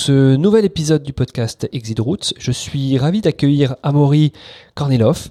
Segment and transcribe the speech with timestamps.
[0.00, 4.32] Ce nouvel épisode du podcast Exit Routes, je suis ravi d'accueillir Amaury
[4.74, 5.28] Kornilov,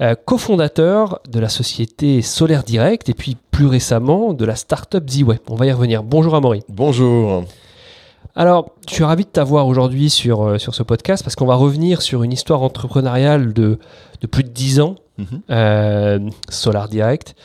[0.00, 5.38] euh, cofondateur de la société Solaire Direct et puis plus récemment de la startup Z-Web.
[5.48, 6.02] On va y revenir.
[6.02, 6.62] Bonjour Amaury.
[6.68, 7.44] Bonjour.
[8.34, 11.54] Alors, je suis ravi de t'avoir aujourd'hui sur, euh, sur ce podcast parce qu'on va
[11.54, 13.78] revenir sur une histoire entrepreneuriale de,
[14.20, 15.26] de plus de 10 ans, Mhm.
[15.50, 17.36] euh, Solar Direct.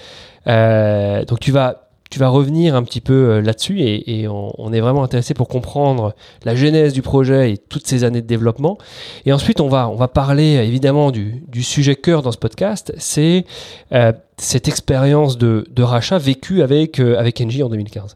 [0.46, 1.83] Donc tu vas,
[2.14, 6.14] tu vas revenir un petit peu euh, là-dessus et, on, est vraiment intéressé pour comprendre
[6.44, 8.78] la genèse du projet et toutes ces années de développement.
[9.25, 13.45] Et ensuite, on va, on va parler évidemment du, sujet cœur dans ce podcast, c'est
[13.94, 18.16] euh, cette expérience de, rachat vécue avec, euh, avec Engie en 2015.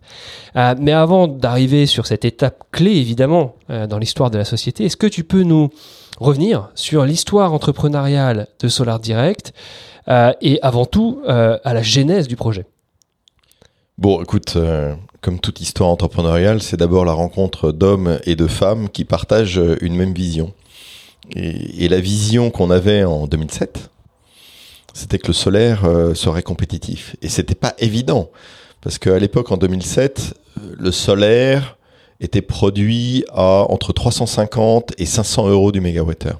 [0.55, 3.55] Euh, mais avant d'arriver sur cette étape clé, évidemment,
[3.89, 5.69] dans l'histoire de la société, est-ce que tu peux nous
[6.19, 9.53] revenir sur l'histoire entrepreneuriale de Solar Direct
[10.07, 12.67] et avant tout à la genèse du projet?
[13.97, 18.89] Bon, écoute, euh, comme toute histoire entrepreneuriale, c'est d'abord la rencontre d'hommes et de femmes
[18.89, 20.53] qui partagent euh, une même vision.
[21.35, 23.89] Et, la vision qu'on avait en 2007,
[24.93, 27.15] c'était que le solaire euh, serait compétitif.
[27.23, 28.29] Et c'était pas évident,
[28.81, 31.77] parce qu'à l'époque, en 2007, euh, le solaire
[32.19, 36.39] était produit à entre 350 et 500 euros du mégawattheure.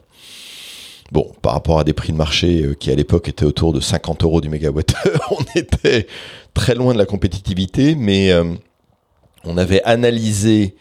[1.11, 3.79] Bon, par rapport à des prix de marché euh, qui à l'époque étaient autour de
[3.79, 6.07] 50 euros du mégawattheure, on était
[6.53, 8.43] très loin de la compétitivité, mais euh,
[9.45, 10.75] on avait analysé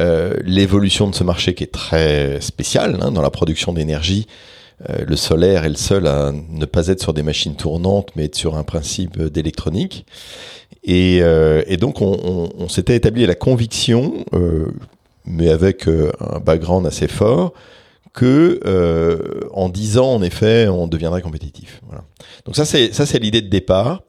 [0.00, 4.26] euh, l'évolution de ce marché qui est très spécial hein, dans la production d'énergie.
[4.88, 8.34] Le solaire est le seul à ne pas être sur des machines tournantes, mais être
[8.34, 10.06] sur un principe d'électronique.
[10.82, 11.22] Et,
[11.78, 14.24] donc, on, s'était établi la conviction,
[15.24, 17.52] mais avec un background assez fort,
[18.12, 21.80] que euh, en 10 ans, en effet, on deviendrait compétitif.
[21.86, 22.04] Voilà.
[22.44, 24.02] Donc ça, c'est ça, c'est l'idée de départ.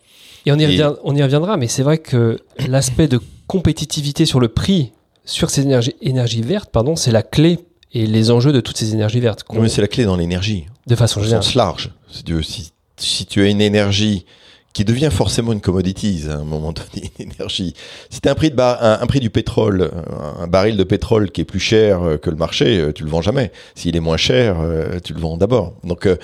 [0.45, 2.37] Et on y, on reviendra, mais c'est vrai que
[2.67, 4.91] l'aspect de compétitivité sur le prix
[5.25, 7.59] sur ces énergies, énergies vertes, pardon, c'est la clé
[7.93, 9.45] et les enjeux de toutes ces énergies vertes.
[9.53, 10.65] Non, mais c'est la clé dans l'énergie.
[10.87, 11.43] de façon au générale.
[11.43, 11.91] sens large.
[12.11, 14.25] Si tu, si, si tu as une énergie
[14.73, 17.73] qui devient forcément une commodity à un moment donné, une énergie.
[18.09, 19.91] Si tu un prix, de bar- un, prix du pétrole,
[20.39, 23.03] un, un baril de pétrole qui est plus cher euh, que le marché, euh, tu
[23.03, 23.51] le vends jamais.
[23.75, 25.73] S'il est moins cher, euh, tu le vends d'abord.
[25.83, 26.15] Donc euh,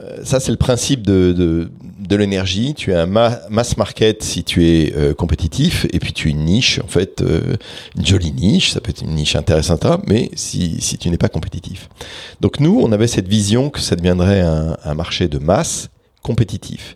[0.00, 1.70] euh, ça, c'est le principe de, de,
[2.00, 2.74] de l'énergie.
[2.74, 6.30] Tu as un ma- mass market si tu es euh, compétitif, et puis tu as
[6.32, 7.54] une niche, en fait, euh,
[7.96, 11.16] une jolie niche, ça peut être une niche intéressante, hein, mais si, si tu n'es
[11.18, 11.88] pas compétitif.
[12.40, 15.88] Donc nous, on avait cette vision que ça deviendrait un, un marché de masse
[16.22, 16.94] compétitif.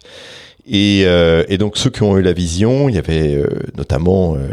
[0.68, 4.36] Et, euh, et donc ceux qui ont eu la vision, il y avait euh, notamment
[4.36, 4.50] euh,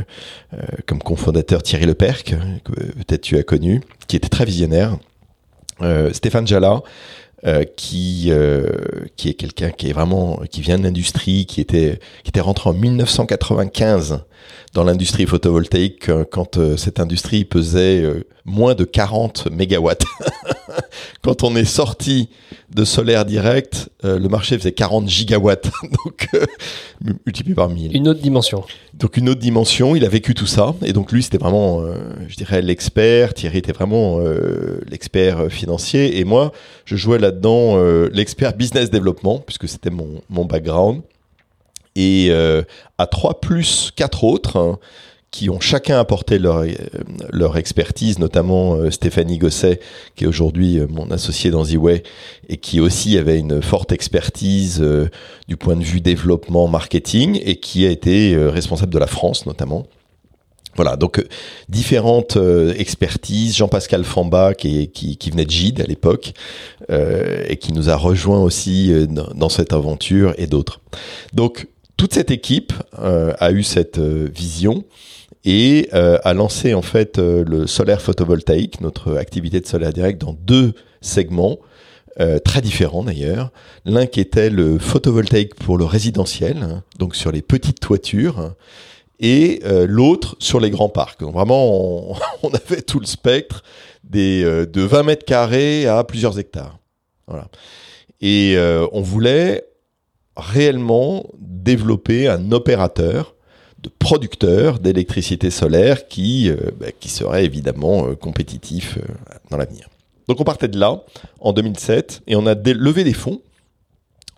[0.54, 4.98] euh, comme cofondateur Thierry Leperc, que peut-être tu as connu, qui était très visionnaire,
[5.82, 6.82] euh, Stéphane Jalla,
[7.46, 8.32] euh, qui
[9.18, 12.70] qui est quelqu'un qui est vraiment qui vient de l'industrie, qui était qui était rentré
[12.70, 14.22] en 1995
[14.74, 18.04] dans l'industrie photovoltaïque quand cette industrie pesait
[18.46, 20.06] moins de 40 mégawatts.
[21.22, 22.30] quand on est sorti
[22.74, 25.72] de solaire direct, euh, le marché faisait 40 gigawatts,
[26.06, 26.46] donc euh,
[27.26, 27.96] multiplié par 1000.
[27.96, 28.64] Une autre dimension.
[28.94, 31.96] Donc une autre dimension, il a vécu tout ça, et donc lui c'était vraiment, euh,
[32.28, 34.20] je dirais, l'expert, Thierry était vraiment
[34.88, 36.52] l'expert financier, et moi
[36.86, 37.78] je jouais là-dedans
[38.12, 41.02] l'expert business développement, puisque c'était mon, mon background,
[41.96, 42.32] et
[42.98, 44.80] à trois plus quatre autres, hein,
[45.36, 49.82] qui ont chacun apporté leur, euh, expertise, notamment euh, Stéphanie Gosset,
[50.16, 52.04] qui est aujourd'hui euh, mon associé dans Z-Way,
[52.48, 54.82] et qui aussi avait une forte expertise
[55.50, 59.88] du point de vue développement, marketing, et qui a été responsable de la France notamment.
[60.76, 61.26] Voilà, donc
[61.68, 62.38] différentes
[62.78, 63.56] expertises.
[63.58, 64.90] Jean-Pascal Famba, qui,
[65.32, 66.34] venait de Gide à l'époque,
[66.90, 70.82] et qui nous a rejoint aussi dans, cette aventure, et d'autres.
[71.34, 71.68] Donc,
[71.98, 74.84] toute cette équipe a eu cette vision
[75.46, 80.20] et euh, a lancé en fait euh, le solaire photovoltaïque, notre activité de solaire direct,
[80.20, 81.60] dans deux segments.
[82.20, 83.52] euh, très différents d'ailleurs.
[83.84, 88.56] L'un qui était le photovoltaïque pour le résidentiel, hein, donc sur les petites toitures,
[89.20, 91.22] et l'autre sur les grands parcs.
[91.22, 93.64] Vraiment, on, on, avait tout le spectre
[94.04, 96.80] des, de 20 mètres carrés à plusieurs hectares.
[97.28, 97.48] Voilà.
[98.20, 98.58] Et
[98.92, 99.66] on voulait
[100.36, 103.35] réellement développer un opérateur
[103.86, 109.02] de producteur d'électricité solaire qui, euh, bah, qui serait évidemment euh, compétitif euh,
[109.52, 109.88] dans l'avenir.
[110.28, 111.04] Donc on partait de là
[111.40, 113.42] en 2007 et on a levé des fonds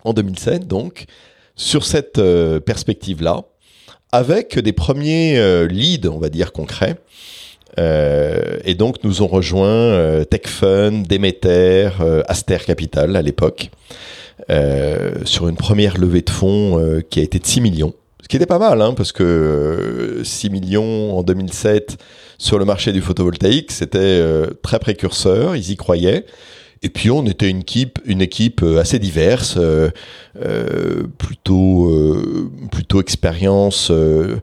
[0.04, 1.06] en 2007 donc
[1.56, 3.44] sur cette euh, perspective-là
[4.12, 6.96] avec des premiers leads, on va dire, concrets.
[7.76, 11.90] Et donc nous ont rejoint euh, TechFun, Demeter,
[12.26, 13.70] Aster Capital à l'époque,
[15.26, 17.92] sur une première levée de fonds qui a été de 6 millions.
[18.28, 21.96] Qui était pas mal, hein, parce que euh, 6 millions en 2007
[22.36, 26.26] sur le marché du photovoltaïque, c'était euh, très précurseur, ils y croyaient.
[26.82, 29.90] Et puis on était une équipe, une équipe euh, assez diverse, euh,
[30.44, 34.36] euh, plutôt, euh, plutôt expérience euh,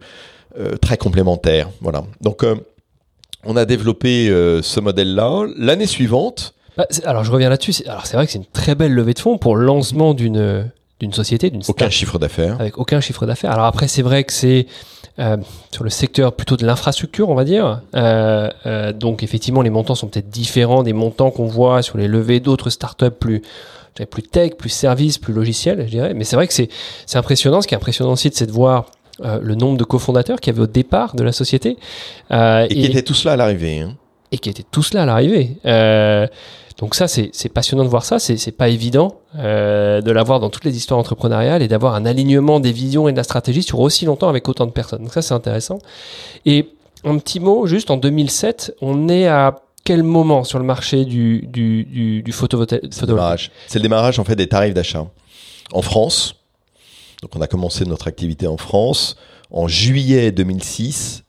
[0.60, 1.70] euh, très complémentaire.
[1.80, 2.04] Voilà.
[2.22, 2.56] Donc euh,
[3.46, 5.46] on a développé euh, ce modèle-là.
[5.58, 7.84] L'année suivante, Bah, alors je reviens là-dessus.
[7.86, 10.70] Alors c'est vrai que c'est une très belle levée de fonds pour le lancement d'une
[11.00, 12.56] d'une société, d'une aucun chiffre d'affaires.
[12.60, 13.52] avec aucun chiffre d'affaires.
[13.52, 14.66] Alors après c'est vrai que c'est
[15.20, 15.38] euh,
[15.72, 17.82] sur le secteur plutôt de l'infrastructure, on va dire.
[17.96, 22.08] Euh, euh, donc effectivement les montants sont peut-être différents des montants qu'on voit sur les
[22.08, 23.42] levées d'autres startups plus
[24.12, 26.14] plus tech, plus services, plus logiciels, je dirais.
[26.14, 26.68] Mais c'est vrai que c'est
[27.06, 27.62] c'est impressionnant.
[27.62, 28.86] Ce qui est impressionnant aussi, c'est de voir
[29.24, 31.78] le nombre de cofondateurs qu'il y avait au départ de la société.
[32.32, 33.80] Euh, Et qui étaient tous là à l'arrivée.
[33.80, 33.96] hein.
[34.34, 35.56] et qui étaient tous là à l'arrivée.
[35.66, 36.28] Euh,
[36.78, 38.20] donc ça, c'est passionnant de voir ça.
[38.20, 42.60] C'est pas évident euh, de l'avoir dans toutes les histoires entrepreneuriales et d'avoir un alignement
[42.60, 45.04] des visions et de la stratégie sur aussi longtemps avec autant de personnes.
[45.04, 45.80] Donc ça, c'est intéressant.
[46.46, 46.70] Et
[47.06, 49.56] un petit mot, juste en 2007, on est à
[49.86, 53.52] quel moment sur le marché du, du, du, du photovoltaïque C'est le démarrage.
[53.68, 55.06] C'est le démarrage en fait des tarifs d'achat
[55.72, 56.36] en France.
[57.22, 59.16] Donc on a commencé notre activité en France
[59.50, 61.24] en juillet 2006.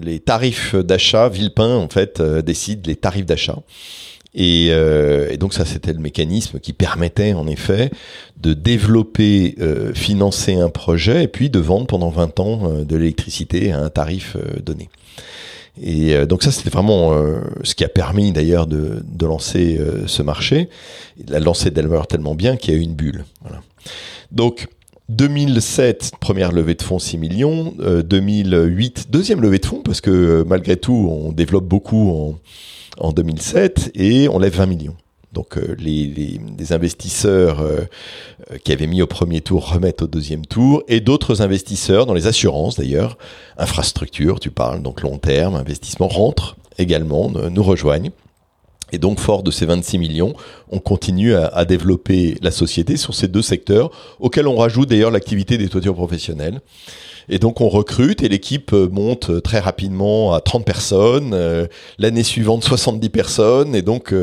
[0.00, 3.58] Les tarifs d'achat, Villepin en fait euh, décide les tarifs d'achat.
[4.36, 7.90] Et, euh, et donc ça c'était le mécanisme qui permettait en effet
[8.36, 12.96] de développer, euh, financer un projet et puis de vendre pendant 20 ans euh, de
[12.96, 14.90] l'électricité à un tarif donné.
[15.82, 17.12] Et donc ça, c'était vraiment
[17.62, 20.70] ce qui a permis d'ailleurs de, lancer ce marché.
[21.18, 23.26] Il a lancé Delmer tellement bien qu'il y a eu une bulle.
[24.32, 24.68] Donc
[25.08, 27.74] 2007, première levée de fonds 6 millions.
[27.80, 32.38] Euh, 2008, deuxième levée de fonds parce que euh, malgré tout, on développe beaucoup en,
[32.98, 34.96] en 2007 et on lève 20 millions.
[35.36, 37.80] Donc euh, les, les, investisseurs euh,
[38.50, 42.14] euh, qui avaient mis au premier tour remettent au deuxième tour et d'autres investisseurs dans
[42.14, 43.18] les assurances d'ailleurs,
[43.58, 48.12] infrastructure, tu parles donc long terme, investissement rentrent également, euh, nous rejoignent.
[48.92, 50.34] Et donc, fort de ces 26 millions,
[50.70, 53.90] on continue à, à développer la société sur ces deux secteurs,
[54.20, 56.60] auxquels on rajoute d'ailleurs l'activité des toitures professionnelles.
[57.28, 61.66] Et donc, on recrute et l'équipe euh, monte euh, très rapidement à 30 personnes, euh,
[61.98, 64.14] l'année suivante 70 personnes, et donc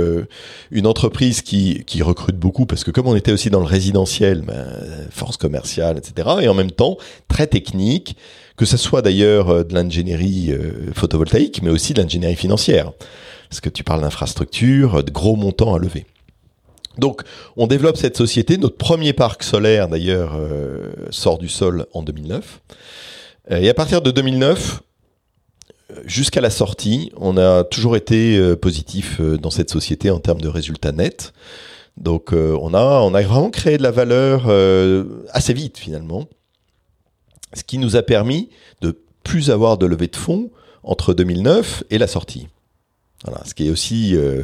[0.71, 4.42] une entreprise qui, qui recrute beaucoup, parce que comme on était aussi dans le résidentiel,
[4.42, 4.66] ben,
[5.09, 8.16] force commerciale, etc., et en même temps très technique,
[8.56, 10.54] que ce soit d'ailleurs de l'ingénierie
[10.94, 12.92] photovoltaïque, mais aussi de l'ingénierie financière
[13.53, 16.07] parce que tu parles d'infrastructure, de gros montants à lever.
[16.97, 17.21] Donc,
[17.56, 18.57] on développe cette société.
[18.57, 22.61] Notre premier parc solaire, d'ailleurs, euh, sort du sol en 2009.
[23.51, 24.81] Euh, Et à partir de 2009,
[25.92, 30.18] euh, jusqu'à la sortie, on a toujours été euh, positif euh, dans cette société en
[30.18, 31.31] termes de résultats nets.
[31.97, 34.49] Donc, on, a, on a vraiment créé de la valeur
[35.30, 36.28] assez vite, finalement.
[37.54, 38.49] Ce qui nous a permis
[38.81, 40.49] de plus avoir de levée de fonds
[40.81, 42.47] entre 2009 et la sortie.
[43.45, 44.44] Ce qui est aussi euh,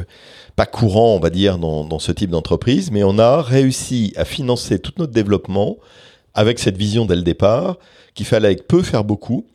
[0.56, 4.78] pas courant, on va dire, dans, ce type d'entreprise, mais on a réussi à financer
[4.78, 5.76] tout notre développement
[6.34, 7.78] avec cette vision dès le départ,
[8.14, 9.46] qu'il fallait avec peu faire beaucoup.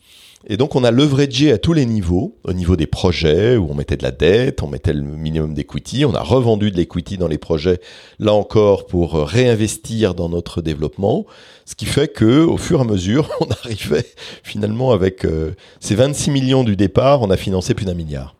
[0.48, 3.74] Et donc on a leveragé à tous les niveaux, au niveau des projets où on
[3.74, 7.28] mettait de la dette, on mettait le minimum d'equity, on a revendu de l'equity dans
[7.28, 7.80] les projets,
[8.20, 11.26] là encore pour réinvestir dans notre développement,
[11.66, 14.06] ce qui fait que au fur et à mesure, on arrivait
[14.44, 18.36] finalement avec euh, ces 26 millions du départ, on a financé plus d'un milliard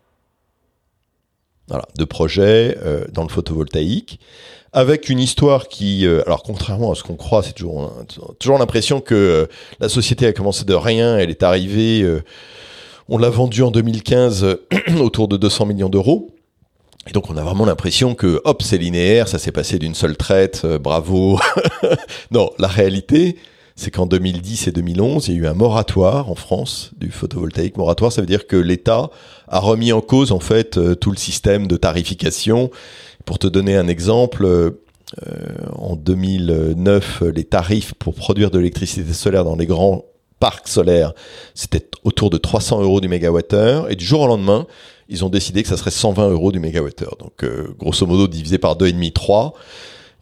[1.68, 4.20] voilà, de projets euh, dans le photovoltaïque,
[4.76, 7.90] avec une histoire qui, euh, alors contrairement à ce qu'on croit, c'est toujours,
[8.38, 9.46] toujours l'impression que euh,
[9.80, 12.06] la société a commencé de rien, elle est arrivée,
[13.08, 14.66] on l'a vendue en 2015 euh,
[15.00, 16.30] autour de 200 millions d'euros.
[17.08, 20.16] Et donc on a vraiment l'impression que hop c'est linéaire, ça s'est passé d'une seule
[20.16, 21.40] traite, bravo.
[22.30, 23.36] non, la réalité
[23.76, 27.76] c'est qu'en 2010 et 2011, il y a eu un moratoire en France du photovoltaïque.
[27.76, 29.10] Moratoire, ça veut dire que l'État
[29.48, 32.70] a remis en cause en fait euh, tout le système de tarification.
[33.26, 34.70] Pour te donner un exemple, euh,
[35.74, 40.04] en 2009, les tarifs pour produire de l'électricité solaire dans les grands
[40.40, 41.12] parcs solaires,
[41.54, 43.90] c'était autour de 300 euros du mégawattheure.
[43.90, 44.66] Et du jour au lendemain,
[45.08, 47.16] ils ont décidé que ça serait 120 euros du mégawattheure.
[47.18, 49.54] Donc, euh, grosso modo, divisé par 2,5, 3.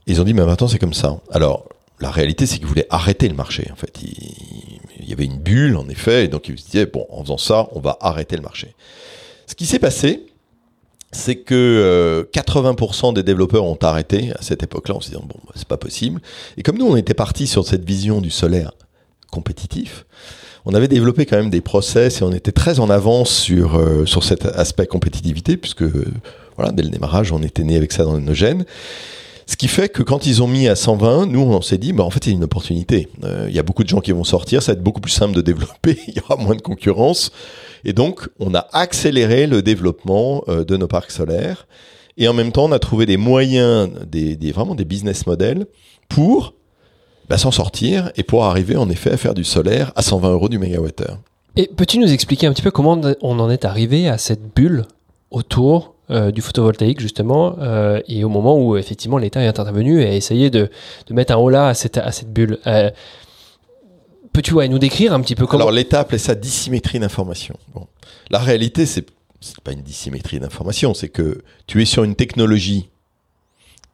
[0.06, 1.20] Ils ont dit, mais maintenant, c'est comme ça.
[1.30, 1.68] Alors,
[2.00, 3.68] la réalité, c'est qu'ils voulaient arrêter le marché.
[3.72, 7.06] En fait, il, y avait une bulle, en effet, et donc ils se disaient, bon,
[7.10, 8.74] en faisant ça, on va arrêter le marché.
[9.46, 10.26] Ce qui s'est passé,
[11.12, 15.38] c'est que 80% euh, des développeurs ont arrêté à cette époque-là en se disant, bon,
[15.46, 16.20] bah, c'est pas possible.
[16.56, 18.72] Et comme nous, on était partis sur cette vision du solaire
[19.30, 20.06] compétitif,
[20.66, 24.06] on avait développé quand même des process et on était très en avance sur, euh,
[24.06, 25.84] sur cet aspect compétitivité, puisque
[26.56, 28.64] voilà, dès le démarrage, on était né avec ça dans nos gènes.
[29.46, 32.04] Ce qui fait que quand ils ont mis à 120, nous on s'est dit, bah
[32.04, 33.08] en fait c'est une opportunité.
[33.24, 35.12] Euh, il y a beaucoup de gens qui vont sortir, ça va être beaucoup plus
[35.12, 37.30] simple de développer, il y aura moins de concurrence.
[37.84, 41.66] Et donc on a accéléré le développement euh, de nos parcs solaires.
[42.16, 45.66] Et en même temps, on a trouvé des moyens, des, des vraiment des business models
[46.08, 46.54] pour
[47.28, 50.48] bah, s'en sortir et pour arriver en effet à faire du solaire à 120 euros
[50.48, 51.18] du mégawattheure.
[51.56, 54.84] Et peux-tu nous expliquer un petit peu comment on en est arrivé à cette bulle
[55.30, 60.04] autour euh, du photovoltaïque justement euh, et au moment où effectivement l'État est intervenu et
[60.04, 60.68] a essayé de,
[61.08, 62.90] mettre un holà à cette, à cette bulle euh,
[64.34, 67.56] Peux-tu ouais, nous décrire un petit peu comment Alors l'État appelait ça dissymétrie d'information.
[67.72, 67.86] Bon.
[68.28, 69.06] La réalité, c'est
[69.62, 72.90] pas une dissymétrie d'information, c'est que tu es sur une technologie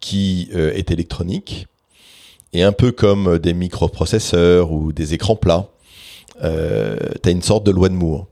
[0.00, 1.66] qui est électronique,
[2.54, 5.68] et un peu comme des microprocesseurs ou des écrans plats,
[6.40, 8.29] tu as une sorte de loi de Moore.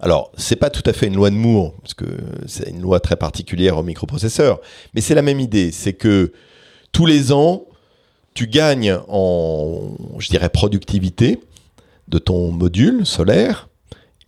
[0.00, 2.06] Alors, c'est pas tout à fait une loi de Moore, parce que
[2.46, 4.60] c'est une loi très particulière aux microprocesseurs,
[4.94, 6.32] mais c'est la même idée, c'est que
[6.92, 7.64] tous les ans,
[8.34, 11.40] tu gagnes en, je dirais, productivité
[12.06, 13.68] de ton module solaire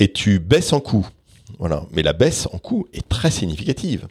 [0.01, 1.07] et tu baisses en coût.
[1.59, 1.87] Voilà.
[1.93, 4.09] Mais la baisse en coût est très significative.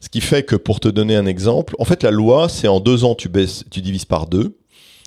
[0.00, 2.80] Ce qui fait que pour te donner un exemple, en fait la loi c'est en
[2.80, 4.56] deux ans tu baisses, tu divises par deux,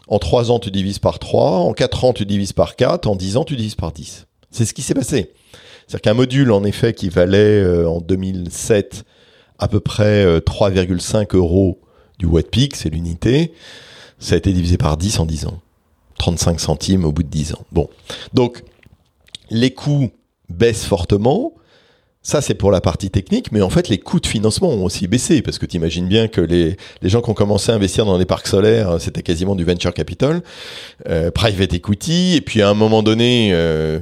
[0.08, 3.15] en trois ans tu divises par trois, en quatre ans tu divises par quatre, en
[3.15, 4.27] dix ans tu divises par dix.
[4.51, 5.34] C'est ce qui s'est passé.
[5.88, 9.04] C'est-à-dire qu'un module en effet qui valait euh, en 2007
[9.60, 11.80] à peu près 3,5 euh, euros
[12.20, 13.54] du watt peak, c'est l'unité,
[14.20, 15.62] ça a été divisé par 10 en 10 ans.
[16.20, 17.66] 35 centimes au bout de 10 ans.
[17.72, 17.90] Bon.
[18.34, 18.63] Donc,
[19.50, 20.12] les coûts
[20.50, 21.54] baissent fortement,
[22.25, 25.08] ça, c'est pour la partie technique, mais en fait, les coûts de financement ont aussi
[25.08, 28.06] baissé, parce que tu imagines bien que les, les gens qui ont commencé à investir
[28.06, 30.42] dans les parcs solaires, c'était quasiment du venture capital,
[31.10, 34.00] euh, private equity, et puis à un moment donné, euh,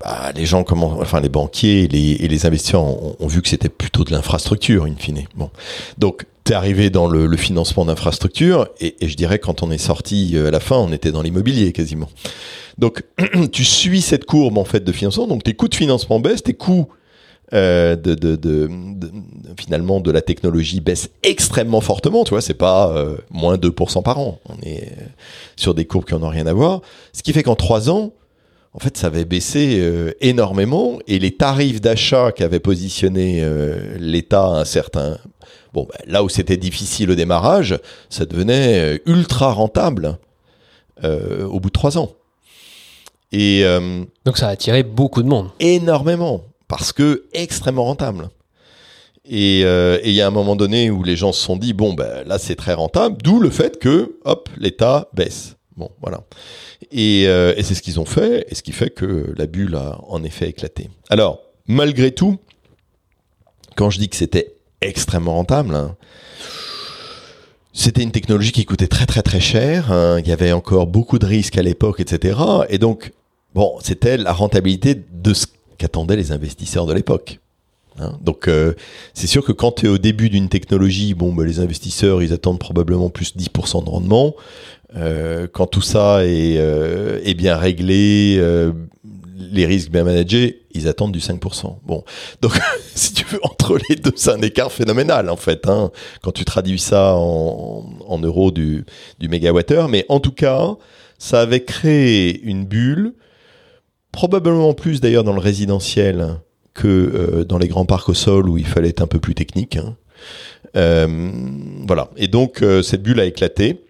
[0.00, 1.88] bah, les gens, enfin les banquiers et
[2.28, 5.24] les, investisseurs ont, ont, vu que c'était plutôt de l'infrastructure, in fine.
[5.34, 5.50] Bon,
[5.98, 10.48] donc t'es arrivé dans le, financement d'infrastructure, et, je dirais quand on est sorti euh,
[10.48, 12.08] à la fin, on était dans l'immobilier quasiment.
[12.78, 13.02] Donc
[13.52, 16.54] tu suis cette courbe en fait de financement, donc tes coûts de financement baissent, tes
[16.54, 16.88] coûts
[17.54, 18.70] euh, de,
[19.58, 22.24] finalement de la technologie baisse extrêmement fortement.
[22.24, 24.38] Tu vois, c'est pas euh, moins 2% par an.
[24.48, 24.92] On est
[25.56, 26.82] sur des courbes qui n'ont rien à voir.
[27.12, 28.12] Ce qui fait qu'en trois ans,
[28.74, 33.44] en fait, ça avait baissé euh, énormément et les tarifs d'achat qu'avait positionné
[33.98, 35.18] l'État à un certain
[35.72, 40.18] bon ben, là où c'était difficile au démarrage, ça devenait ultra rentable
[41.02, 42.12] au bout de trois ans.
[43.32, 43.64] Et
[44.24, 45.50] donc ça a attiré beaucoup de monde.
[45.60, 48.28] Énormément parce que extrêmement rentable.
[49.30, 51.92] Euh, et il y a un moment donné où les gens se sont dit bon
[51.92, 55.56] ben là c'est très rentable, d'où le fait que hop l'État baisse.
[55.78, 56.24] Bon voilà.
[56.90, 59.76] Et, euh, et c'est ce qu'ils ont fait, et ce qui fait que la bulle
[59.76, 60.90] a en effet éclaté.
[61.08, 62.38] Alors malgré tout,
[63.76, 65.96] quand je dis que c'était extrêmement rentable, hein,
[67.72, 69.92] c'était une technologie qui coûtait très très très cher.
[69.92, 72.40] Hein, il y avait encore beaucoup de risques à l'époque, etc.
[72.68, 73.12] Et donc
[73.54, 75.46] bon, c'était la rentabilité de ce
[75.78, 77.38] qu'attendaient les investisseurs de l'époque.
[78.00, 78.18] Hein.
[78.20, 78.74] Donc euh,
[79.14, 82.32] c'est sûr que quand tu es au début d'une technologie, bon, bah, les investisseurs, ils
[82.32, 84.34] attendent probablement plus 10% de rendement.
[84.96, 88.72] Euh, quand tout ça est, euh, est bien réglé, euh,
[89.36, 91.78] les risques bien managés, ils attendent du 5%.
[91.84, 92.04] Bon,
[92.40, 92.58] donc
[92.94, 95.90] si tu veux, entre les deux, c'est un écart phénoménal en fait, hein,
[96.22, 98.84] quand tu traduis ça en, en euros du,
[99.18, 99.88] du mégawattheure.
[99.88, 100.76] Mais en tout cas,
[101.18, 103.14] ça avait créé une bulle
[104.12, 106.38] probablement plus d'ailleurs dans le résidentiel
[106.74, 109.34] que euh, dans les grands parcs au sol où il fallait être un peu plus
[109.34, 109.76] technique.
[109.76, 109.96] Hein.
[110.76, 111.30] Euh,
[111.86, 112.10] voilà.
[112.16, 113.84] Et donc euh, cette bulle a éclaté.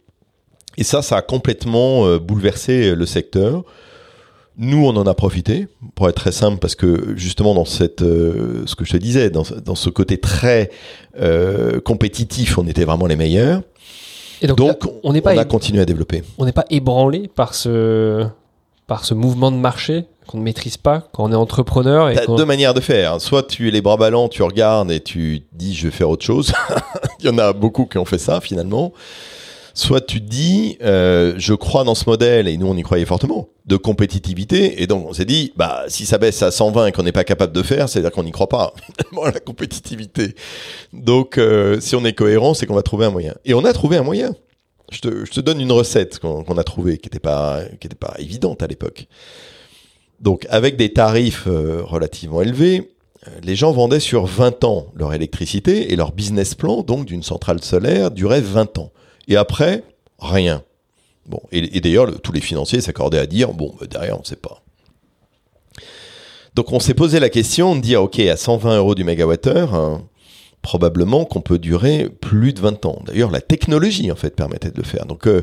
[0.78, 3.64] Et ça, ça a complètement bouleversé le secteur.
[4.56, 8.74] Nous, on en a profité, pour être très simple, parce que justement dans cette, ce
[8.74, 10.70] que je te disais, dans, dans ce côté très
[11.84, 13.62] compétitif, on était vraiment les meilleurs.
[14.40, 16.22] Et donc, Donc, là, on pas, on a continué à développer.
[16.38, 18.26] on n'est pas ébranlé par ce,
[18.86, 22.10] par ce mouvement de marché qu'on ne maîtrise pas quand on est entrepreneur.
[22.10, 23.20] Et T'as deux manières de faire.
[23.20, 26.24] Soit tu es les bras ballants, tu regardes et tu dis je vais faire autre
[26.24, 26.52] chose.
[27.20, 28.92] Il y en a beaucoup qui ont fait ça finalement.
[29.78, 33.48] Soit tu dis euh, je crois dans ce modèle et nous on y croyait fortement
[33.64, 37.04] de compétitivité et donc on s'est dit bah si ça baisse à 120 et qu'on
[37.04, 38.74] n'est pas capable de faire, c'est à dire qu'on n'y croit pas
[39.24, 40.34] à la compétitivité.
[40.92, 43.36] Donc euh, si on est cohérent, c'est qu'on va trouver un moyen.
[43.44, 44.34] Et on a trouvé un moyen.
[44.90, 47.60] Je te, je te donne une recette qu'on a trouvée qui n'était pas
[48.00, 49.06] pas évidente à l'époque.
[50.18, 52.90] Donc avec des tarifs euh, relativement élevés,
[53.44, 57.62] les gens vendaient sur 20 ans leur électricité et leur business plan, donc d'une centrale
[57.62, 58.90] solaire, durait 20 ans.
[59.28, 59.84] Et après,
[60.18, 60.62] rien.
[61.26, 64.26] Bon, et, d'ailleurs, le- tous les financiers s'accordaient à dire, bon, bah, derrière, on ne
[64.26, 64.62] sait pas.
[66.54, 70.02] Donc on s'est posé la question de dire, ok, à 120 euros du mégawattheure, hein,
[70.60, 73.00] probablement qu'on peut durer plus de 20 ans.
[73.06, 75.06] D'ailleurs, la technologie, en fait, permettait de le faire.
[75.06, 75.42] Donc euh,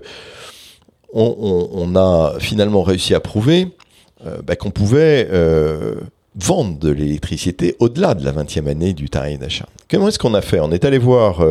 [1.14, 3.70] on, a finalement réussi à prouver
[4.26, 5.96] euh, bah, qu'on pouvait euh,
[6.36, 9.68] vendre de l'électricité au-delà de la 20e année du tarif d'achat.
[9.90, 10.60] Comment est-ce qu'on a fait?
[10.60, 11.42] On est allé voir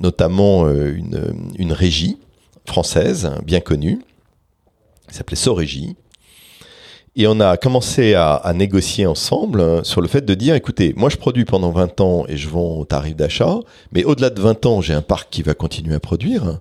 [0.00, 2.18] notamment euh, une, une régie
[2.66, 4.00] française hein, bien connue,
[5.08, 5.96] qui s'appelait Sorégie.
[7.16, 11.10] Et on a commencé à, négocier ensemble euh, sur le fait de dire, écoutez, moi
[11.10, 13.58] je produis pendant 20 ans et je vends au tarif d'achat,
[13.92, 16.60] mais au-delà de 20 ans, j'ai un parc qui va continuer à produire.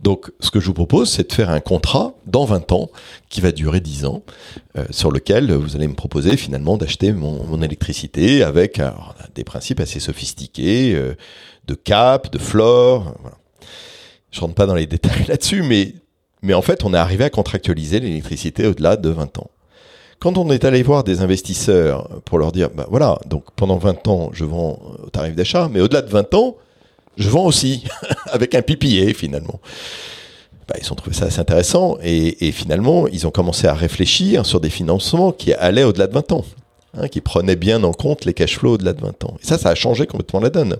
[0.00, 2.90] Donc, ce que je vous propose, c'est de faire un contrat dans 20 ans
[3.28, 4.22] qui va durer 10 ans,
[4.76, 8.80] euh, sur lequel vous allez me proposer finalement d'acheter mon, électricité avec
[9.34, 11.14] des principes assez sophistiqués euh,
[11.68, 13.06] de cap, de floor.
[13.08, 13.36] euh, Voilà.
[14.32, 18.00] Je rentre pas dans les détails là-dessus, mais, en fait, on est arrivé à contractualiser
[18.00, 19.50] l'électricité au-delà de 20 ans.
[20.18, 24.08] Quand on est allé voir des investisseurs pour leur dire, bah voilà, donc pendant 20
[24.08, 26.56] ans, je vends au tarif d'achat, mais au-delà de 20 ans,
[27.16, 27.84] je vends aussi,
[28.32, 29.60] avec un PPA finalement.
[30.66, 34.44] Bah, ils ont trouvé ça assez intéressant et, et finalement, ils ont commencé à réfléchir
[34.44, 36.44] sur des financements qui allaient au-delà de 20 ans,
[36.94, 39.36] hein, qui prenaient bien en compte les cash flows au-delà de 20 ans.
[39.40, 40.76] Et ça, ça a changé complètement la donne.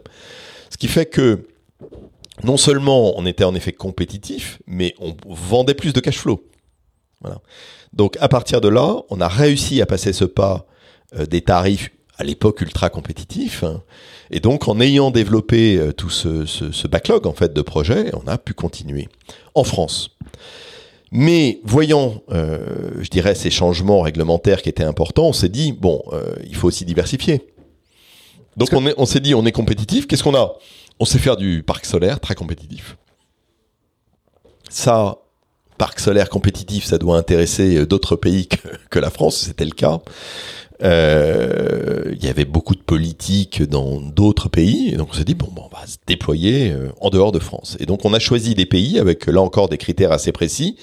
[0.70, 1.46] Ce qui fait que
[2.44, 6.44] non seulement on était en effet compétitif, mais on vendait plus de cash flow.
[7.92, 10.66] Donc à partir de là, on a réussi à passer ce pas
[11.16, 13.64] euh, des tarifs à l'époque ultra compétitifs.
[13.64, 13.83] hein.
[14.31, 18.38] Et donc en ayant développé euh, tout ce, backlog en fait de projets, on a
[18.38, 19.09] pu continuer
[19.54, 20.11] en France.
[21.11, 26.02] Mais voyant, euh, je dirais, ces changements réglementaires qui étaient importants, on s'est dit bon,
[26.46, 27.48] il faut aussi diversifier.
[28.59, 30.07] Donc on est- on s'est dit on est compétitif.
[30.07, 30.55] Qu'est-ce qu'on a?
[31.01, 32.97] On sait faire du parc solaire très compétitif.
[34.68, 35.18] Ça,
[35.79, 39.71] parc solaire compétitif, ça doit intéresser euh, d'autres pays que, que la France, c'était le
[39.71, 40.01] cas.
[40.83, 45.49] Euh, Il y avait beaucoup de politiques dans d'autres pays, donc on s'est dit bon,
[45.51, 47.77] bon, on va se déployer euh, en dehors de France.
[47.81, 50.77] Et donc on a choisi des pays avec là encore des critères assez précis.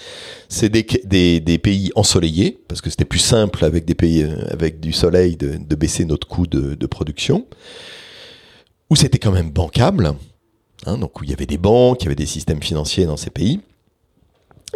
[0.50, 4.36] C'est des, des, des pays ensoleillés parce que c'était plus simple avec des pays euh,
[4.50, 7.46] avec du soleil de, de baisser notre coût de, de production.
[8.90, 10.14] Où c'était quand même bancable,
[10.86, 13.18] hein, donc où il y avait des banques, il y avait des systèmes financiers dans
[13.18, 13.62] ces pays.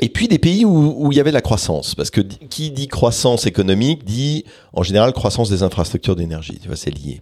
[0.01, 2.71] Et puis des pays où, où il y avait de la croissance, parce que qui
[2.71, 7.21] dit croissance économique dit en général croissance des infrastructures d'énergie, tu vois, c'est lié.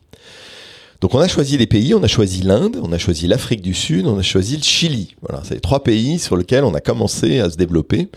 [1.02, 3.74] Donc on a choisi les pays, on a choisi l'Inde, on a choisi l'Afrique du
[3.74, 5.16] Sud, on a choisi le Chili.
[5.22, 8.10] Voilà, c'est les trois pays sur lesquels on a commencé à se développer.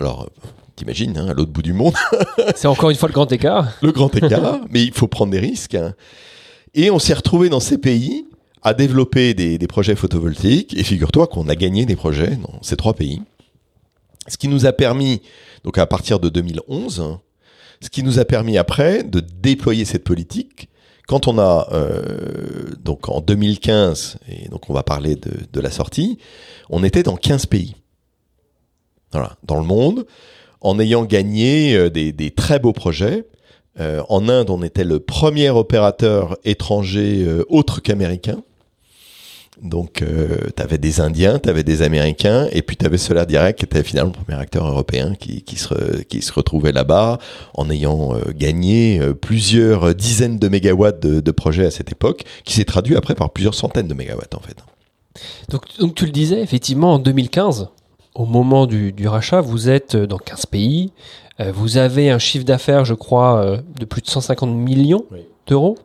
[0.00, 0.28] Alors,
[0.76, 1.94] t'imagines, hein, à l'autre bout du monde,
[2.56, 3.68] C'est encore une fois le grand écart.
[3.82, 5.74] le grand écart, mais il faut prendre des risques.
[5.76, 5.94] hein.
[6.74, 8.26] Et on s'est retrouvé dans ces pays
[8.62, 10.74] à développer des, des projets photovoltaïques.
[10.76, 13.20] Et figure-toi qu'on a gagné des projets dans ces trois pays.
[14.26, 15.22] Ce qui nous a permis,
[15.64, 17.20] donc à partir de 2011, hein,
[17.80, 20.68] ce qui nous a permis après de déployer cette politique.
[21.06, 26.18] Quand on a, euh, donc en 2015, et donc on va parler de, la sortie,
[26.70, 27.76] on était dans 15 pays.
[29.12, 30.06] Voilà, dans le monde,
[30.62, 33.26] en ayant gagné euh, des, des très beaux projets.
[33.80, 38.42] Euh, en Inde, on était le premier opérateur étranger euh, autre qu'américain.
[39.64, 40.04] Donc,
[40.56, 43.64] tu avais des Indiens, tu avais des Américains, et puis tu avais Solaire Direct, qui
[43.64, 47.18] était finalement le premier acteur européen qui, qui, se, re- qui se retrouvait là-bas,
[47.54, 52.24] en ayant euh, gagné euh, plusieurs dizaines de mégawatts de, de projets à cette époque,
[52.44, 54.56] qui s'est traduit après par plusieurs centaines de mégawatts en fait.
[55.48, 57.68] Donc, donc tu le disais, effectivement, en 2015,
[58.14, 60.92] au moment du, du rachat, vous êtes dans 15 pays.
[61.40, 65.04] Euh, vous avez un chiffre d'affaires, je crois, euh, de plus de 150 millions.
[65.10, 65.20] Oui.
[65.52, 65.78] Euros.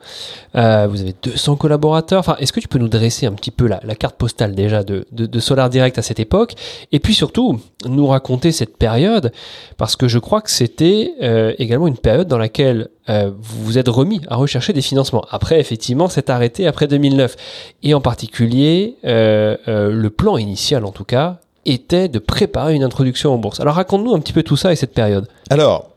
[0.56, 2.20] Euh, vous avez 200 collaborateurs.
[2.20, 5.06] Enfin, est-ce que tu peux nous dresser un petit peu la, carte postale déjà de,
[5.40, 6.54] Solar Direct à cette époque
[6.92, 9.32] Et puis surtout, nous raconter cette période,
[9.78, 13.78] parce que je crois que c'était euh, également une période dans laquelle euh, vous vous
[13.78, 15.26] êtes remis à rechercher des financements.
[15.30, 17.36] Après, effectivement, c'est arrêté après 2009.
[17.84, 23.34] Et en particulier, euh, le plan initial, en tout cas, était de préparer une introduction
[23.34, 23.60] en bourse.
[23.60, 25.28] Alors raconte-nous un petit peu tout ça et cette période.
[25.50, 25.89] Alors,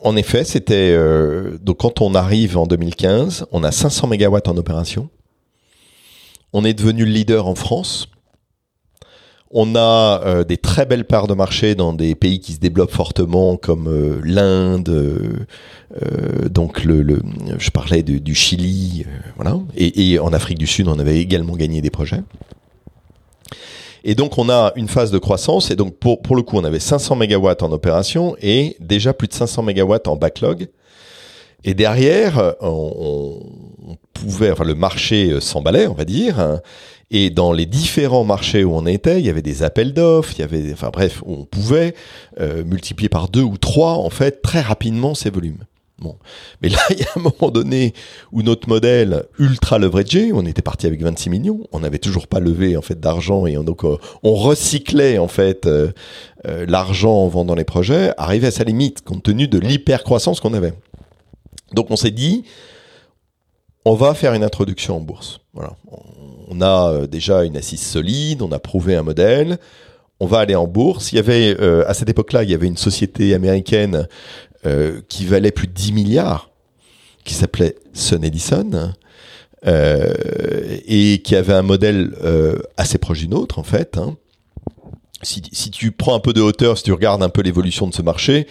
[0.00, 4.56] en effet, c'était euh, donc quand on arrive en 2015, on a 500 mégawatts en
[4.56, 5.08] opération.
[6.52, 8.08] On est devenu le leader en France.
[9.50, 12.92] On a euh, des très belles parts de marché dans des pays qui se développent
[12.92, 15.46] fortement, comme euh, l'Inde,
[16.50, 17.20] donc le,
[17.58, 19.06] je parlais du Chili,
[19.36, 19.58] voilà.
[19.76, 22.22] Et en Afrique du Sud, on avait également gagné des projets.
[24.04, 25.70] Et donc, on a une phase de croissance.
[25.70, 29.28] Et donc, pour, pour le coup, on avait 500 mégawatts en opération et déjà plus
[29.28, 30.68] de 500 mégawatts en backlog.
[31.64, 33.40] Et derrière, on,
[34.12, 36.60] pouvait, enfin, le marché s'emballait, on va dire.
[37.10, 40.40] Et dans les différents marchés où on était, il y avait des appels d'offres, il
[40.40, 41.94] y avait, enfin bref, on pouvait
[42.38, 45.64] euh, multiplier par deux ou trois, en fait, très rapidement ces volumes.
[46.62, 47.94] Mais là, il y a un moment donné
[48.32, 52.40] où notre modèle ultra leveragé, on était parti avec 26 millions, on n'avait toujours pas
[52.40, 55.90] levé en fait d'argent et on, donc euh, on recyclait en fait euh,
[56.46, 60.40] euh, l'argent en vendant les projets, arrivait à sa limite compte tenu de l'hyper croissance
[60.40, 60.74] qu'on avait.
[61.72, 62.44] Donc on s'est dit,
[63.84, 65.40] on va faire une introduction en bourse.
[65.52, 65.76] Voilà.
[66.50, 69.58] On a déjà une assise solide, on a prouvé un modèle.
[70.20, 71.12] On va aller en bourse.
[71.12, 71.56] Il y avait
[71.86, 74.08] à cette époque-là, il y avait une société américaine
[74.66, 76.50] euh, qui valait plus de 10 milliards,
[77.24, 78.92] qui s'appelait Sun Edison,
[79.66, 80.12] euh,
[80.84, 83.98] et qui avait un modèle euh, assez proche du nôtre en fait.
[83.98, 84.16] Hein.
[85.22, 85.40] Si,
[85.70, 88.46] tu prends un peu de hauteur, si tu regardes un peu l'évolution de ce marché,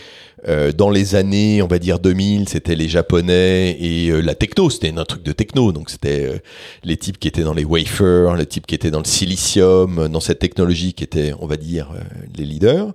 [0.76, 5.06] dans les années, on va dire 2000, c'était les Japonais et la techno, c'était un
[5.06, 5.72] truc de techno.
[5.72, 6.42] Donc c'était
[6.84, 10.20] les types qui étaient dans les wafers, les types qui étaient dans le silicium, dans
[10.20, 11.94] cette technologie qui était, on va dire,
[12.38, 12.94] les leaders.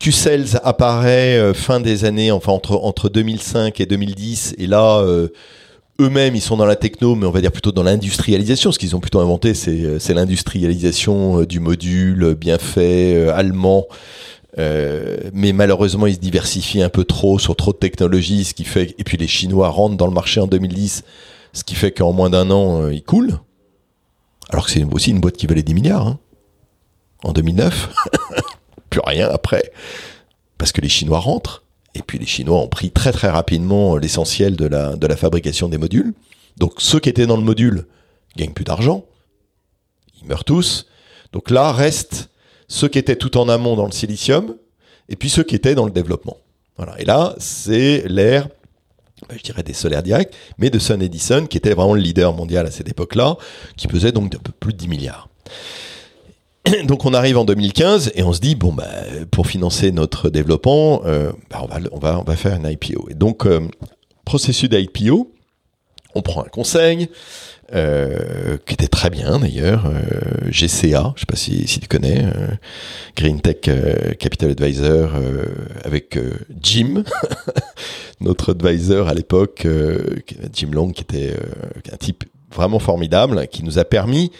[0.00, 5.02] Q-Cells apparaît fin des années, enfin entre, entre 2005 et 2010, et là,
[6.00, 8.72] eux-mêmes, ils sont dans la techno, mais on va dire plutôt dans l'industrialisation.
[8.72, 13.86] Ce qu'ils ont plutôt inventé, c'est l'industrialisation du module bien fait, allemand.
[14.58, 18.64] Euh, mais malheureusement, ils se diversifient un peu trop sur trop de technologies, ce qui
[18.64, 21.04] fait et puis les Chinois rentrent dans le marché en 2010,
[21.52, 23.38] ce qui fait qu'en moins d'un an, euh, ils coulent.
[24.48, 26.18] Alors que c'est aussi une boîte qui valait 10 milliards hein,
[27.22, 27.90] en 2009.
[28.96, 29.72] Plus rien après,
[30.56, 31.64] parce que les Chinois rentrent.
[31.94, 35.68] Et puis les Chinois ont pris très très rapidement l'essentiel de la, de la fabrication
[35.68, 36.14] des modules.
[36.56, 37.86] Donc ceux qui étaient dans le module
[38.38, 39.04] gagnent plus d'argent.
[40.22, 40.86] Ils meurent tous.
[41.34, 42.30] Donc là reste
[42.68, 44.56] ceux qui étaient tout en amont dans le silicium,
[45.10, 46.38] et puis ceux qui étaient dans le développement.
[46.78, 46.98] Voilà.
[46.98, 48.48] Et là, c'est l'ère,
[49.28, 52.32] ben, je dirais des solaires directs, mais de Sun Edison, qui était vraiment le leader
[52.32, 53.36] mondial à cette époque-là,
[53.76, 55.28] qui pesait donc un peu plus de 10 milliards.
[56.84, 58.84] Donc on arrive en 2015 et on se dit bon bah
[59.30, 63.08] pour financer notre développement, euh, bah, on va on va on va faire une IPO.
[63.10, 63.60] Et donc euh,
[64.24, 65.32] processus d'IPO,
[66.14, 67.08] on prend un conseil,
[67.74, 72.24] euh, qui était très bien d'ailleurs, euh, GCA, je sais pas si, si tu connais,
[73.16, 73.60] Green Tech
[74.18, 75.10] Capital Advisor,
[75.84, 76.18] avec
[76.62, 77.04] Jim,
[78.20, 79.66] notre advisor à l'époque,
[80.52, 81.34] Jim Long, qui était
[81.92, 84.32] un type vraiment formidable, qui nous a permis,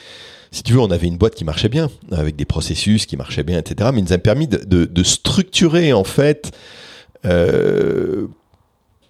[0.51, 3.43] si tu veux, on avait une boîte qui marchait bien, avec des processus qui marchaient
[3.43, 6.53] bien, etc., mais il nous a permis de, structurer en fait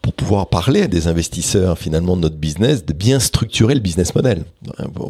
[0.06, 4.14] pour pouvoir parler à des investisseurs finalement de notre business, de bien structurer le business
[4.14, 4.44] model.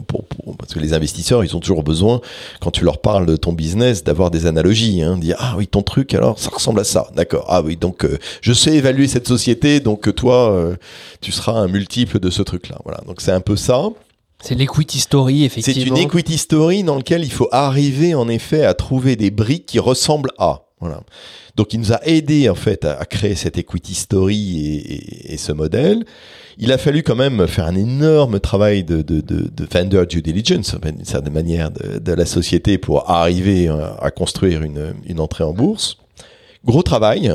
[0.08, 0.24] Pour,
[0.58, 2.22] parce que les investisseurs, ils ont toujours besoin,
[2.62, 5.02] quand tu leur parles de ton business, d'avoir des analogies.
[5.02, 7.44] Hein, dire ah oui ton truc alors ça ressemble à ça, d'accord.
[7.50, 10.76] Ah oui donc euh, je sais évaluer cette société, donc toi euh,
[11.20, 12.78] tu seras un multiple de ce truc-là.
[12.84, 13.90] Voilà donc c'est un peu ça.
[14.40, 15.96] C'est l'equity story, effectivement.
[15.96, 19.66] C'est une equity story dans laquelle il faut arriver en effet à trouver des briques
[19.66, 20.62] qui ressemblent à.
[20.80, 21.00] Voilà.
[21.56, 25.32] Donc il nous a aidé en fait à, à créer cette equity story et, et,
[25.32, 26.04] et, ce modèle.
[26.58, 30.20] Il a fallu quand même faire un énorme travail de, de, de, de vendor due
[30.20, 35.44] diligence, d'une certaine manière, de, de, la société pour arriver à construire une, une entrée
[35.44, 35.96] en bourse.
[36.64, 37.32] Gros travail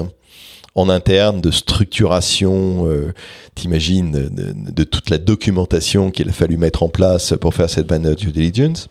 [0.75, 3.13] en interne de structuration, euh,
[3.55, 8.15] t'imagines, de, toute la documentation qu'il a fallu mettre en place pour faire cette vendor
[8.15, 8.88] due diligence.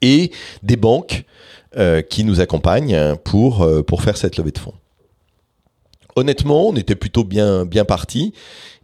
[0.00, 0.30] Et
[0.62, 1.24] des banques
[1.76, 4.74] euh, qui nous accompagne pour, euh, pour faire cette levée de fonds.
[6.16, 8.32] Honnêtement, on était plutôt bien, bien parti.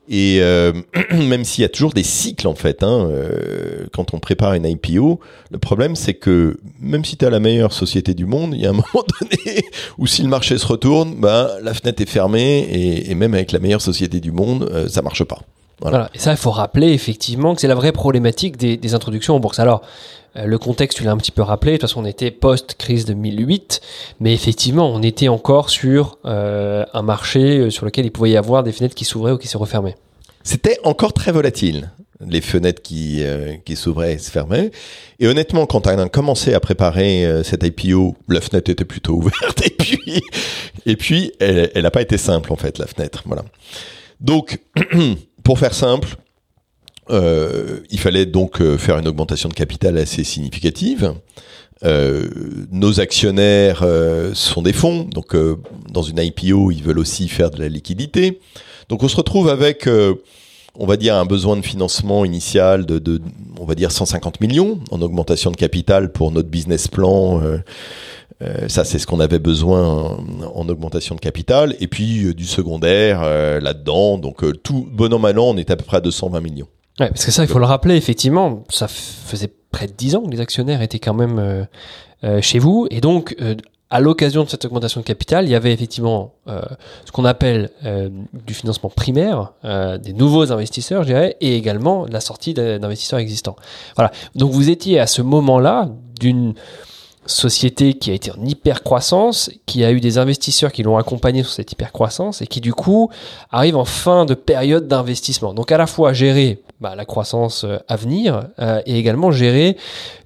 [0.09, 0.73] Et euh,
[1.13, 4.67] même s'il y a toujours des cycles en fait, hein, euh, quand on prépare une
[4.67, 5.19] IPO,
[5.51, 8.67] le problème c'est que même si tu as la meilleure société du monde, il y
[8.67, 9.65] a un moment donné
[9.97, 13.53] où si le marché se retourne, ben, la fenêtre est fermée et, et même avec
[13.53, 15.41] la meilleure société du monde, euh, ça marche pas.
[15.81, 16.11] Voilà.
[16.15, 19.41] Et ça, il faut rappeler effectivement que c'est la vraie problématique des, des introductions en
[19.41, 19.59] bourse.
[19.59, 19.83] Alors,
[20.35, 21.73] le contexte, tu l'as un petit peu rappelé.
[21.73, 23.81] De toute façon, on était post-crise 2008,
[24.21, 28.37] mais effectivement, on était encore sur euh, un marché euh, sur lequel il pouvait y
[28.37, 29.97] avoir des fenêtres qui s'ouvraient ou qui se refermaient.
[30.43, 34.71] C'était encore très volatile, les fenêtres qui, euh, s'ouvraient et se fermaient.
[35.21, 39.15] Et honnêtement, quand on a commencé à préparer euh, cette IPO, la fenêtre était plutôt
[39.17, 39.65] ouverte.
[39.67, 40.23] Et puis,
[40.87, 43.23] et puis elle n'a pas été simple, en fait, la fenêtre.
[43.27, 43.45] Voilà.
[44.21, 44.61] Donc,
[45.45, 46.17] pour faire simple,
[47.11, 51.15] euh, il fallait donc euh, faire une augmentation de capital assez significative.
[51.85, 52.29] Euh,
[52.71, 55.57] nos actionnaires euh, sont des fonds, donc euh,
[55.91, 58.41] dans une IPO, ils veulent aussi faire de la liquidité.
[58.89, 60.15] Donc on se retrouve avec, euh,
[60.79, 63.21] on va dire, un besoin de financement initial de, de,
[63.61, 67.43] on va dire, 150 millions en augmentation de capital pour notre business plan.
[68.43, 71.77] Euh, ça, c'est ce qu'on avait besoin en, en, augmentation de capital.
[71.81, 74.19] Et puis du secondaire euh, là-dedans.
[74.19, 76.69] Donc tout bon an, mal an, on est à peu près à 220 millions.
[77.01, 80.23] Ouais, parce que ça, il faut le rappeler, effectivement, ça faisait près de 10 ans
[80.23, 81.65] que les actionnaires étaient quand même euh,
[82.23, 82.87] euh, chez vous.
[82.91, 83.57] Et donc, euh,
[83.91, 87.71] à l'occasion de cette augmentation de capital, il y avait effectivement ce qu'on appelle
[88.33, 93.55] du financement primaire, des nouveaux investisseurs, je dirais, et également la sortie d'investisseurs existants.
[93.95, 94.11] Voilà.
[94.35, 96.55] Donc, vous étiez à ce moment-là d'une
[97.27, 101.43] société qui a été en hyper croissance, qui a eu des investisseurs qui l'ont accompagné
[101.43, 103.11] sur cette hyper croissance et qui du coup
[103.51, 105.55] arrive en fin de période d'investissement.
[105.55, 109.79] Donc à la fois gérer bah, la croissance euh, à venir euh, et également gérer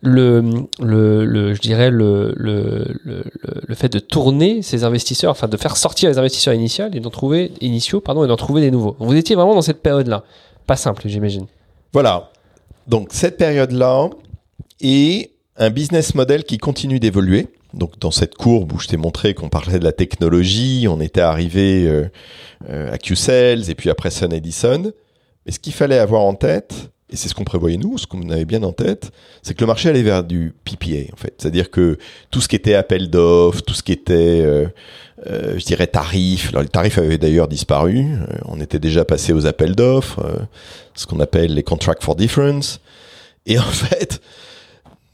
[0.03, 0.43] le,
[0.81, 5.77] le, le je dirais le, le, le, fait de tourner ces investisseurs, enfin de faire
[5.77, 8.97] sortir les investisseurs initiaux et d'en trouver initiaux pardon et d'en trouver des nouveaux.
[8.99, 10.25] Vous étiez vraiment dans cette période-là,
[10.67, 11.47] pas simple j'imagine.
[11.93, 12.33] Voilà.
[12.89, 14.11] Donc cette période-là
[14.81, 17.47] et un business model qui continue d'évoluer.
[17.73, 21.21] Donc dans cette courbe où je t'ai montré qu'on parlait de la technologie, on était
[21.21, 24.91] arrivé euh, à Q-Sales et puis après Sun Edison.
[25.49, 28.29] Mais ce qu'il fallait avoir en tête, et c'est ce qu'on prévoyait nous, ce qu'on
[28.29, 31.33] avait bien en tête, c'est que le marché allait vers du PPA en fait.
[31.39, 31.97] C'est-à-dire que
[32.31, 34.67] tout ce qui était appel d'offres, tout ce qui était, euh,
[35.27, 36.51] euh, je dirais, tarifs.
[36.51, 38.01] Alors les tarifs avaient d'ailleurs disparu.
[38.01, 40.21] Euh, on était déjà passé aux appels d'offres,
[40.93, 42.83] ce qu'on appelle les contracts for difference.
[43.47, 44.21] Et en fait,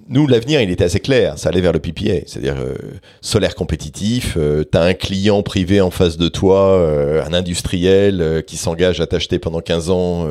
[0.08, 1.38] nous, l'avenir, il était assez clair.
[1.38, 2.74] Ça allait vers le PPA, c'est-à-dire euh,
[3.20, 4.34] solaire compétitif.
[4.36, 8.56] Euh, tu as un client privé en face de toi, euh, un industriel euh, qui
[8.56, 10.28] s'engage à t'acheter pendant 15 ans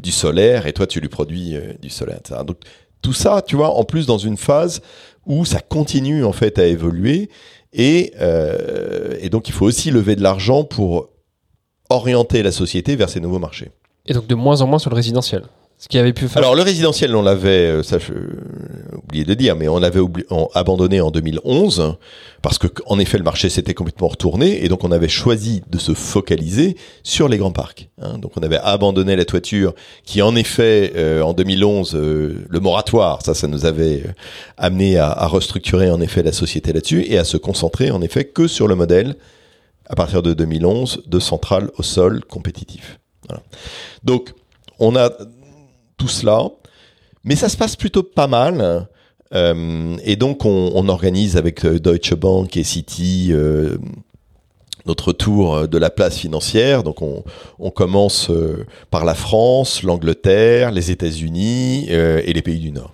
[0.00, 2.20] du solaire, et toi, tu lui produis du solaire.
[2.44, 2.58] Donc,
[3.00, 4.80] tout ça, tu vois, en plus dans une phase
[5.26, 7.28] où ça continue en fait à évoluer,
[7.72, 8.12] et
[9.30, 11.10] donc il faut aussi lever de l'argent pour
[11.90, 13.70] orienter la société vers ces nouveaux marchés.
[14.06, 15.44] Et donc de moins en moins sur le résidentiel.
[16.38, 20.00] Alors le résidentiel, on l'avait, euh, ça, je, euh, oublié de dire, mais on l'avait
[20.54, 21.96] abandonné en 2011
[22.40, 25.78] parce que, en effet, le marché s'était complètement retourné et donc on avait choisi de
[25.78, 27.88] se focaliser sur les grands parcs.
[28.00, 28.18] hein.
[28.18, 33.20] Donc on avait abandonné la toiture, qui en effet, euh, en 2011, euh, le moratoire,
[33.24, 34.12] ça, ça nous avait euh,
[34.58, 38.24] amené à, à restructurer en effet la société là-dessus et à se concentrer en effet
[38.24, 39.16] que sur le modèle
[39.88, 43.00] à partir de 2011 de centrale au sol compétitif.
[43.28, 43.42] Voilà.
[44.04, 44.32] Donc
[44.78, 45.10] on a
[46.02, 46.48] tout cela.
[47.22, 48.88] Mais ça se passe plutôt pas mal.
[49.32, 53.78] Euh, et donc, on, organise avec euh, Deutsche Bank et Citi euh,
[54.84, 56.82] notre tour de la place financière.
[56.82, 58.32] Donc, on, commence
[58.90, 62.92] par la France, l'Angleterre, les États-Unis et les pays du Nord.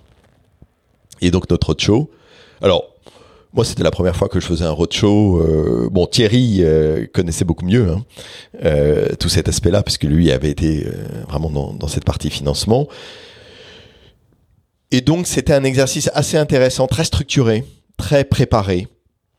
[1.21, 2.11] Et donc, notre roadshow.
[2.61, 2.93] Alors,
[3.53, 5.39] moi, c'était la première fois que je faisais un roadshow.
[5.39, 8.05] Euh, bon, Thierry euh, connaissait beaucoup mieux hein,
[8.63, 10.85] euh, tout cet aspect-là, puisque lui avait été
[11.27, 12.87] vraiment dans cette partie financement.
[14.91, 17.63] Et donc, c'était un exercice assez intéressant, très structuré,
[17.97, 18.87] très préparé.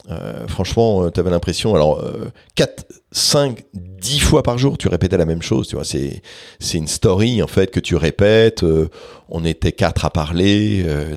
[0.08, 5.18] Euh, franchement, tu avais l'impression, alors, euh, 4, 5, 10 fois par jour, tu répétais
[5.18, 5.84] la même chose, tu vois.
[5.84, 6.22] C'est,
[6.58, 8.62] c'est une story, en fait, que tu répètes.
[8.64, 8.88] euh,
[9.28, 10.82] on était quatre à parler.
[10.86, 11.14] euh,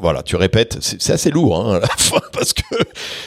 [0.00, 0.78] voilà, tu répètes.
[0.80, 2.62] C'est, assez lourd, hein, à la fin, parce que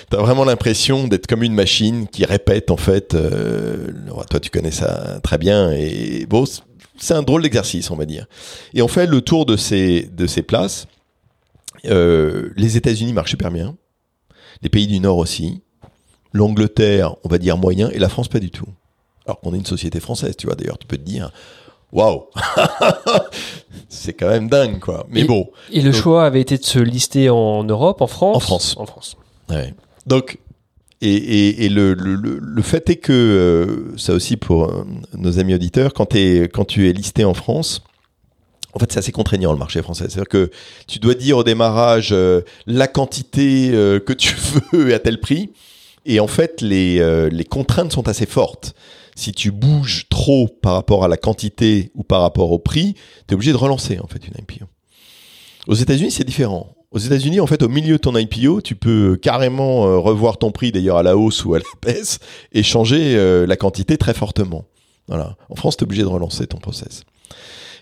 [0.09, 3.15] tu as vraiment l'impression d'être comme une machine qui répète, en fait.
[3.15, 3.87] euh,
[4.29, 5.71] toi, tu connais ça très bien.
[5.71, 8.27] Et bon, c'est- un drôle d'exercice, on va dire.
[8.73, 10.85] Et on fait le tour de ces, de ces places.
[11.85, 13.75] Euh, les États-Unis marchent super bien.
[14.61, 15.61] Les pays du Nord aussi.
[16.33, 17.89] L'Angleterre, on va dire moyen.
[17.89, 18.67] Et la France, pas du tout.
[19.25, 20.55] Alors qu'on est une société française, tu vois.
[20.55, 21.31] D'ailleurs, tu peux te dire,
[21.91, 22.23] waouh,
[23.89, 25.05] c'est quand même dingue, quoi.
[25.09, 25.49] Mais Et- bon.
[25.71, 28.75] Et le Donc- choix avait été de se lister en Europe, en France En France.
[28.77, 29.17] En France.
[29.49, 29.73] Ouais.
[30.05, 30.39] Donc,
[31.01, 34.85] et, et, et le, le, le- le fait est que, euh, ça aussi pour euh,
[35.17, 37.81] nos amis auditeurs, quand, t'es- quand tu es listé en France,
[38.73, 40.05] en fait, c'est assez contraignant le marché français.
[40.07, 40.49] C'est-à-dire que
[40.87, 44.35] tu dois dire au démarrage euh, la quantité euh, que tu
[44.73, 45.51] veux à tel prix.
[46.05, 48.73] Et en fait, les, euh, les contraintes sont assez fortes.
[49.15, 52.95] si tu bouges trop par rapport à la quantité ou par rapport au prix,
[53.27, 54.65] tu es obligé de relancer en fait une IPO.
[55.67, 56.73] Aux États-Unis, c'est différent.
[56.91, 60.71] Aux États-Unis, en fait, au milieu de ton IPO, tu peux carrément revoir ton prix
[60.71, 62.19] d'ailleurs à la hausse ou à la baisse
[62.51, 64.65] et changer la quantité très fortement.
[65.07, 65.37] Voilà.
[65.49, 67.03] En France, tu es obligé de relancer ton process.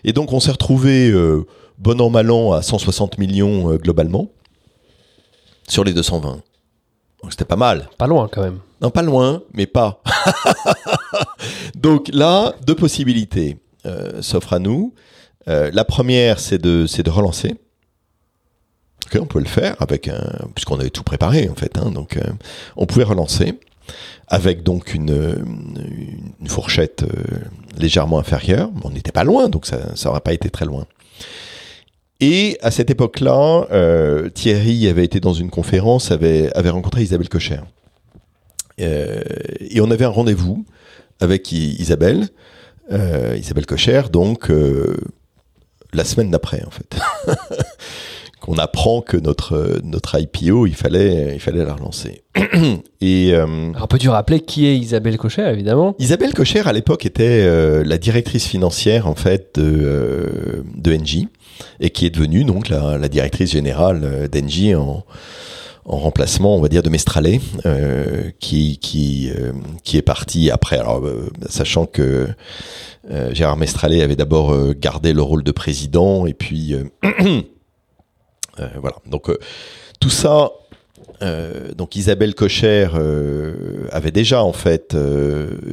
[0.04, 1.46] Et donc, on s'est retrouvé euh,
[1.78, 4.30] bon an, mal an à 160 millions globalement
[5.68, 6.40] sur les 220.
[7.22, 7.88] Donc, c'était pas mal.
[7.98, 8.60] Pas loin quand même.
[8.80, 10.02] Non, pas loin, mais pas.
[11.74, 13.58] donc là, deux possibilités
[14.20, 14.94] s'offrent à nous.
[15.46, 17.56] la première, c'est de, de relancer
[19.18, 21.76] on peut le faire avec un, puisqu'on avait tout préparé en fait.
[21.78, 22.22] Hein, donc, euh,
[22.76, 23.58] on pouvait relancer
[24.28, 25.44] avec donc une,
[26.46, 27.38] fourchette euh,
[27.78, 28.70] légèrement inférieure.
[28.84, 30.86] On n'était pas loin, donc ça n'aurait pas été très loin.
[32.20, 37.60] Et à cette époque-là, euh, Thierry avait été dans une conférence, avait, rencontré Isabelle Cocher.
[38.78, 40.64] et on avait un rendez-vous
[41.20, 42.28] avec Isabelle,
[42.90, 44.50] Isabelle Cocher, donc
[45.92, 46.96] la semaine d'après en fait.
[48.50, 52.22] qu'on apprend que notre notre IPO, il fallait il fallait la relancer.
[53.00, 55.94] Et euh, Alors peux-tu rappeler qui est Isabelle Cocher évidemment?
[56.00, 61.28] Isabelle Cocher à l'époque était euh, la directrice financière en fait de euh, de Engie
[61.78, 65.04] et qui est devenue donc la, la directrice générale d'Engie en
[65.86, 70.78] en remplacement, on va dire, de Mestralet, euh, qui qui euh, qui est parti après.
[70.78, 71.02] Alors,
[71.48, 72.28] sachant que
[73.32, 77.40] Gérard Mestralet avait d'abord gardé le rôle de président et puis Euh,
[78.80, 78.96] voilà.
[79.06, 79.38] Donc euh,
[80.00, 80.50] tout ça,
[81.22, 82.88] euh, donc Isabelle Cocher
[83.90, 84.96] avait déjà en fait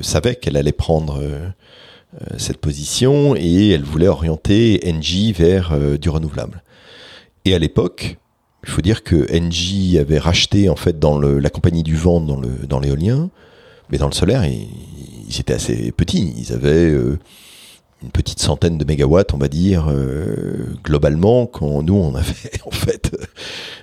[0.02, 1.22] savait qu'elle allait prendre
[2.38, 6.64] cette position et elle voulait orienter Engie vers du renouvelable.
[7.46, 8.18] Et à l'époque,
[8.64, 12.80] il faut dire que Engie avait racheté en fait dans la compagnie du vent dans
[12.80, 13.30] l'éolien,
[13.90, 14.68] mais dans le solaire, ils,
[15.30, 16.34] ils étaient assez petits.
[16.38, 16.94] Ils avaient
[18.04, 22.72] une petite centaine de mégawatts, on va dire, euh, globalement, quand nous, on avait en
[22.72, 23.16] fait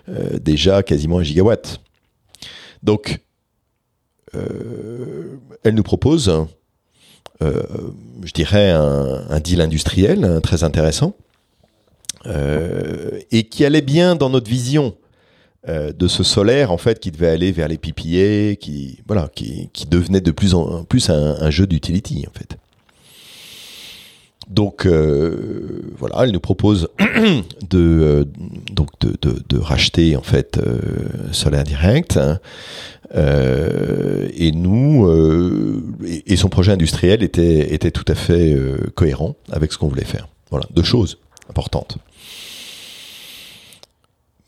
[0.08, 1.80] euh, déjà quasiment un gigawatt.
[2.82, 3.20] Donc,
[4.34, 6.32] euh, elle nous propose,
[7.40, 11.14] je dirais, un, deal industriel hein, très intéressant
[13.30, 14.96] et qui allait bien dans notre vision
[15.68, 20.22] de ce solaire en fait qui devait aller vers les PPA, qui voilà, qui, devenait
[20.22, 22.56] de plus en plus un, un jeu d'utility en fait.
[24.48, 26.88] Donc euh, voilà, elle nous propose
[27.70, 28.24] de euh,
[29.00, 30.78] de, racheter en fait euh,
[31.32, 32.40] Solaire Direct hein.
[33.14, 35.08] et nous
[36.04, 38.56] et, son projet industriel était était tout à fait
[38.94, 40.28] cohérent avec ce qu'on voulait faire.
[40.50, 41.98] Voilà, deux choses importantes.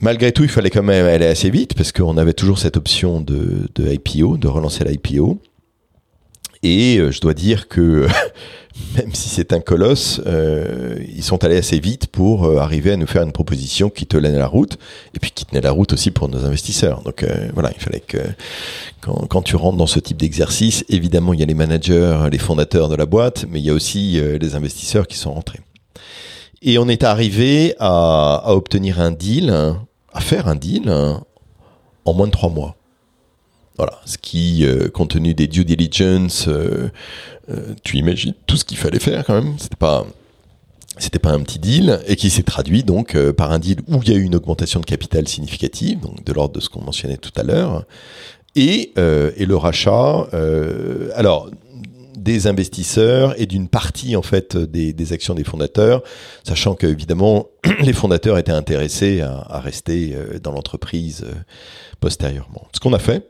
[0.01, 3.23] Malgré tout, il fallait quand même aller assez vite parce qu'on avait toujours cette option
[3.23, 5.41] de, de IPO, de relancer l'IPO.
[6.63, 8.07] Et je dois dire que
[8.97, 12.97] même si c'est un colosse, euh, ils sont allés assez vite pour euh, arriver à
[12.97, 14.79] nous faire une proposition qui tenait la route,
[15.15, 17.03] et puis qui tenait la route aussi pour nos investisseurs.
[17.03, 18.19] Donc euh, voilà, il fallait que
[19.01, 22.89] quand, tu rentres dans ce type d'exercice, évidemment, il y a les managers, les fondateurs
[22.89, 25.61] de la boîte, mais il y a aussi les investisseurs qui sont rentrés.
[26.63, 29.51] Et on est arrivé à, à obtenir un deal,
[30.13, 30.91] à faire un deal
[32.05, 32.75] en moins de trois mois.
[33.79, 36.49] Voilà, ce qui, compte tenu des due diligence,
[37.49, 39.55] euh, tu imagines tout ce qu'il fallait faire quand même.
[39.59, 40.07] C'était pas
[40.99, 44.01] c'était pas un petit deal et qui s'est traduit donc euh, par un deal où
[44.03, 46.81] il y a eu une augmentation de capital significative, donc de l'ordre de ce qu'on
[46.81, 47.85] mentionnait tout à l'heure,
[48.55, 50.27] et, euh, et, le rachat.
[51.15, 51.51] alors
[52.17, 56.03] des investisseurs et d'une partie en fait des, actions des fondateurs,
[56.45, 57.49] sachant que évidemment
[57.81, 61.27] les fondateurs étaient intéressés à rester dans l'entreprise
[62.01, 62.67] postérieurement.
[62.73, 63.29] Ce qu'on a fait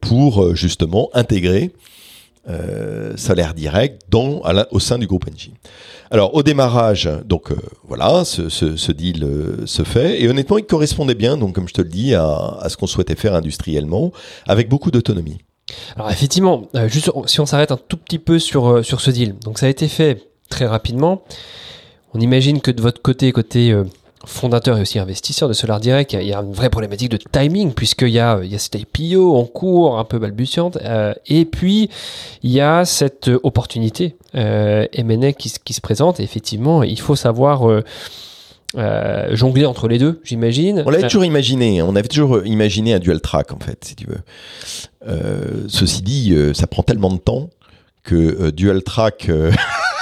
[0.00, 1.72] pour justement intégrer
[2.48, 5.52] euh, salaire direct dans, au sein du groupe Engie.
[6.12, 7.56] Alors au démarrage, donc euh,
[7.88, 11.82] voilà, ce, deal euh, se fait et honnêtement, il correspondait bien, donc comme je te
[11.82, 14.12] le dis, à, à ce qu'on souhaitait faire industriellement,
[14.46, 15.38] avec beaucoup d'autonomie.
[15.96, 19.58] Alors effectivement, juste si on s'arrête un tout petit peu sur sur ce deal, donc
[19.58, 21.24] ça a été fait très rapidement.
[22.14, 23.76] On imagine que de votre côté, côté
[24.26, 27.72] fondateur et aussi investisseur de Solar Direct, il y a une vraie problématique de timing
[27.72, 31.44] puisqu'il y a, il y a cette IPO en cours, un peu balbutiante, euh, et
[31.44, 31.88] puis
[32.42, 36.20] il y a cette opportunité euh, M&A qui, qui, se présente.
[36.20, 37.82] Et effectivement, il faut savoir euh,
[38.76, 40.82] euh, jongler entre les deux, j'imagine.
[40.84, 41.86] On l'avait toujours imaginé, hein.
[41.88, 45.68] on avait toujours imaginé un dual track en fait, si tu veux.
[45.68, 47.50] Ceci dit, ça prend tellement de temps
[48.02, 49.30] que dual track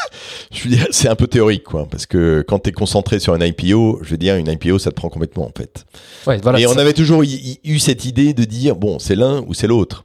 [0.55, 3.35] je veux dire, c'est un peu théorique, quoi, parce que quand tu es concentré sur
[3.35, 5.85] un IPO, je veux dire, une IPO, ça te prend complètement, en fait.
[6.27, 9.53] Ouais, voilà, Et on avait toujours eu cette idée de dire, bon, c'est l'un ou
[9.55, 10.05] c'est l'autre.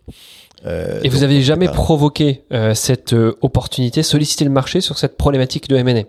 [0.65, 4.97] Euh, Et vous donc, avez jamais provoqué euh, cette euh, opportunité, sollicité le marché sur
[4.97, 6.01] cette problématique de M&A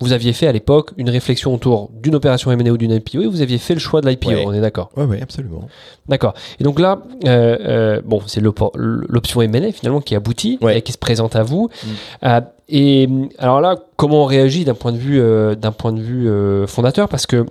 [0.00, 3.26] Vous aviez fait à l'époque une réflexion autour d'une opération M&A ou d'une IPO et
[3.28, 4.42] vous aviez fait le choix de l'IPO, Ouais.
[4.44, 4.90] on est d'accord?
[4.96, 5.68] Ouais, ouais, absolument.
[6.08, 6.34] D'accord.
[6.58, 10.78] Et donc là, euh, euh, bon, c'est l'op- l'option M&A finalement qui aboutit Ouais.
[10.78, 11.68] et qui se présente à vous.
[11.84, 11.88] Mm.
[12.24, 13.08] Euh, et
[13.38, 16.66] alors là, comment on réagit d'un point de vue, euh, d'un point de vue euh,
[16.66, 17.08] fondateur?
[17.08, 17.46] Parce que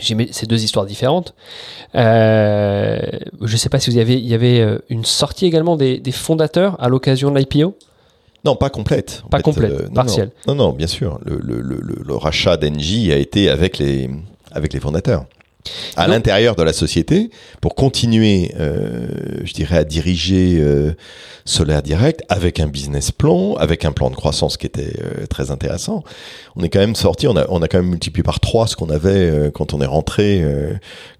[0.00, 1.34] j'ai mis ces deux histoires différentes.
[1.94, 2.98] Euh,
[3.42, 5.98] je ne sais pas si vous y avez, il y avait une sortie également des,
[5.98, 7.74] des fondateurs à l'occasion de l'IPO.
[8.44, 9.22] Non, pas complète.
[9.30, 10.30] Pas fait, complète, non, partielle.
[10.46, 11.18] Non, non, bien sûr.
[11.26, 14.08] Le, le, le, le- le rachat d'Engie a été avec les,
[14.52, 15.26] avec les fondateurs.
[15.96, 17.30] À l'intérieur de la société,
[17.60, 19.08] pour continuer, euh,
[19.44, 20.92] je dirais, à diriger euh,
[21.44, 25.50] Solaire Direct avec un business plan, avec un plan de croissance qui était euh, très
[25.50, 26.02] intéressant.
[26.56, 28.76] On est quand même sorti, on a, on a quand même multiplié par trois ce
[28.76, 30.42] qu'on avait euh, quand on est rentré,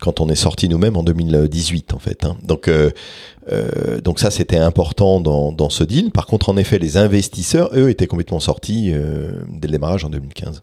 [0.00, 2.24] quand on est sorti nous-mêmes en 2018 en fait.
[2.24, 2.36] hein.
[2.42, 6.10] Donc, euh, donc ça c'était important dans, dans ce deal.
[6.10, 10.10] Par contre, en effet, les investisseurs, eux, étaient complètement sortis euh, dès le démarrage en
[10.10, 10.62] 2015.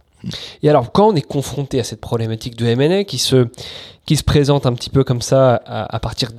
[0.63, 3.47] Et alors, quand on est confronté à cette problématique de M&A qui se,
[4.05, 6.29] qui se présente un petit peu comme ça à, à partir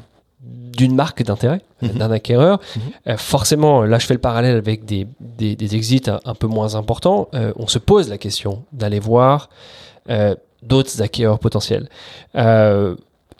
[0.41, 1.89] d'une marque d'intérêt, Mhm.
[1.91, 2.82] d'un acquéreur, Mhm.
[3.09, 6.47] euh, forcément, là je fais le parallèle avec des, des, des exits un, un peu
[6.47, 9.49] moins importants, euh, on se pose la question d'aller voir
[10.11, 11.89] euh, d'autres acquéreurs potentiels.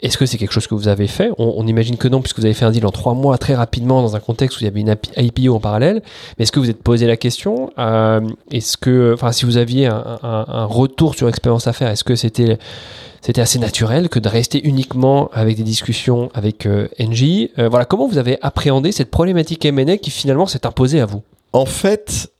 [0.01, 2.45] Est-ce que c'est quelque chose que vous avez fait on, imagine que non, puisque vous
[2.45, 4.67] avez fait un deal en trois mois très rapidement dans un contexte où il y
[4.67, 6.01] avait une IPO en parallèle.
[6.37, 8.21] Mais est-ce que vous êtes posé la question euh,
[8.51, 12.57] Est-ce que, enfin, si vous aviez un, retour sur expérience à faire, est-ce que c'était
[13.21, 17.83] c'était assez naturel que de rester uniquement avec des discussions avec euh, Engie Euh, Voilà,
[17.83, 21.21] comment vous avez appréhendé cette problématique M&A qui finalement s'est imposée à vous?
[21.51, 22.31] En fait,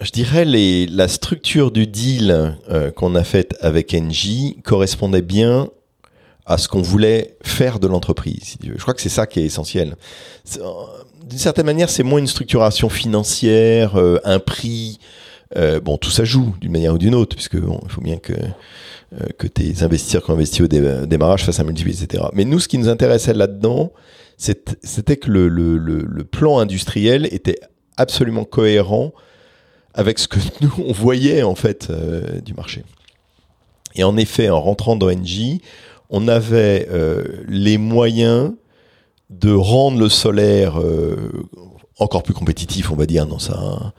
[0.00, 5.68] je dirais les, la structure du deal euh, qu'on a faite avec Engie correspondait bien
[6.48, 8.56] à ce qu'on voulait faire de l'entreprise.
[8.62, 9.96] Je crois que c'est ça qui est essentiel.
[10.56, 10.62] Euh,
[11.28, 14.98] D'une certaine manière, c'est moins une structuration financière, euh, un prix.
[15.56, 18.32] Euh, bon, tout ça joue d'une manière ou d'une autre, puisque il faut bien que
[19.38, 22.24] que tes investisseurs qui ont investi au dé- démarrage fassent un multiple, etc.
[22.34, 23.90] Mais nous, ce qui nous intéressait là-dedans,
[24.36, 27.58] c'était que le, le, plan industriel était
[27.96, 29.14] absolument cohérent
[29.94, 31.90] avec ce que nous on voyait en fait
[32.44, 32.84] du marché.
[33.94, 35.60] Et en effet, en rentrant dans NJ,
[36.10, 38.52] on avait euh, les moyens
[39.30, 41.16] de rendre le solaire euh,
[41.98, 43.92] encore plus compétitif, on va dire, dans sa,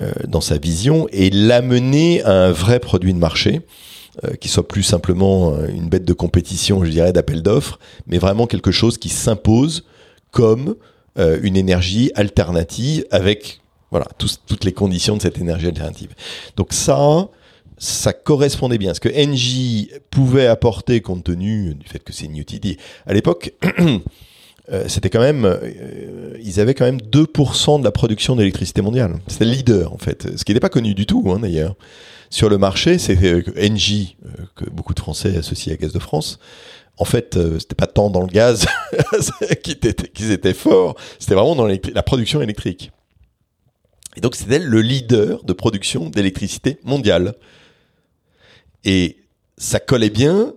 [0.00, 3.60] euh, dans sa vision, et l'amener à un vrai produit de marché,
[4.24, 8.18] euh, qui soit plus simplement euh, une bête de compétition, je dirais, d'appel d'offres, mais
[8.18, 9.84] vraiment quelque chose qui s'impose
[10.30, 10.76] comme
[11.18, 16.14] euh, une énergie alternative avec voilà toutes les conditions de cette énergie alternative.
[16.56, 17.28] Donc ça,
[17.78, 18.94] ça correspondait bien.
[18.94, 22.76] Ce que NJ pouvait apporter compte tenu du fait que c'est une utility.
[23.06, 23.52] À l'époque,
[24.72, 29.16] euh, c'était quand même, euh, ils avaient quand même 2% de la production d'électricité mondiale.
[29.26, 31.76] C'était le leader en fait, ce qui n'était pas connu du tout hein, d'ailleurs.
[32.32, 35.98] Sur le marché, c'est que NJ, euh, que beaucoup de Français associent à Gaz de
[35.98, 36.38] France,
[36.96, 38.66] en fait, euh, c'était pas tant dans le gaz
[39.62, 42.90] qu'ils étaient, qu'ils étaient forts, c'était vraiment dans la production électrique.
[44.16, 47.34] Et donc, c'était le leader de production d'électricité mondiale.
[48.84, 49.16] Et
[49.58, 50.54] ça collait bien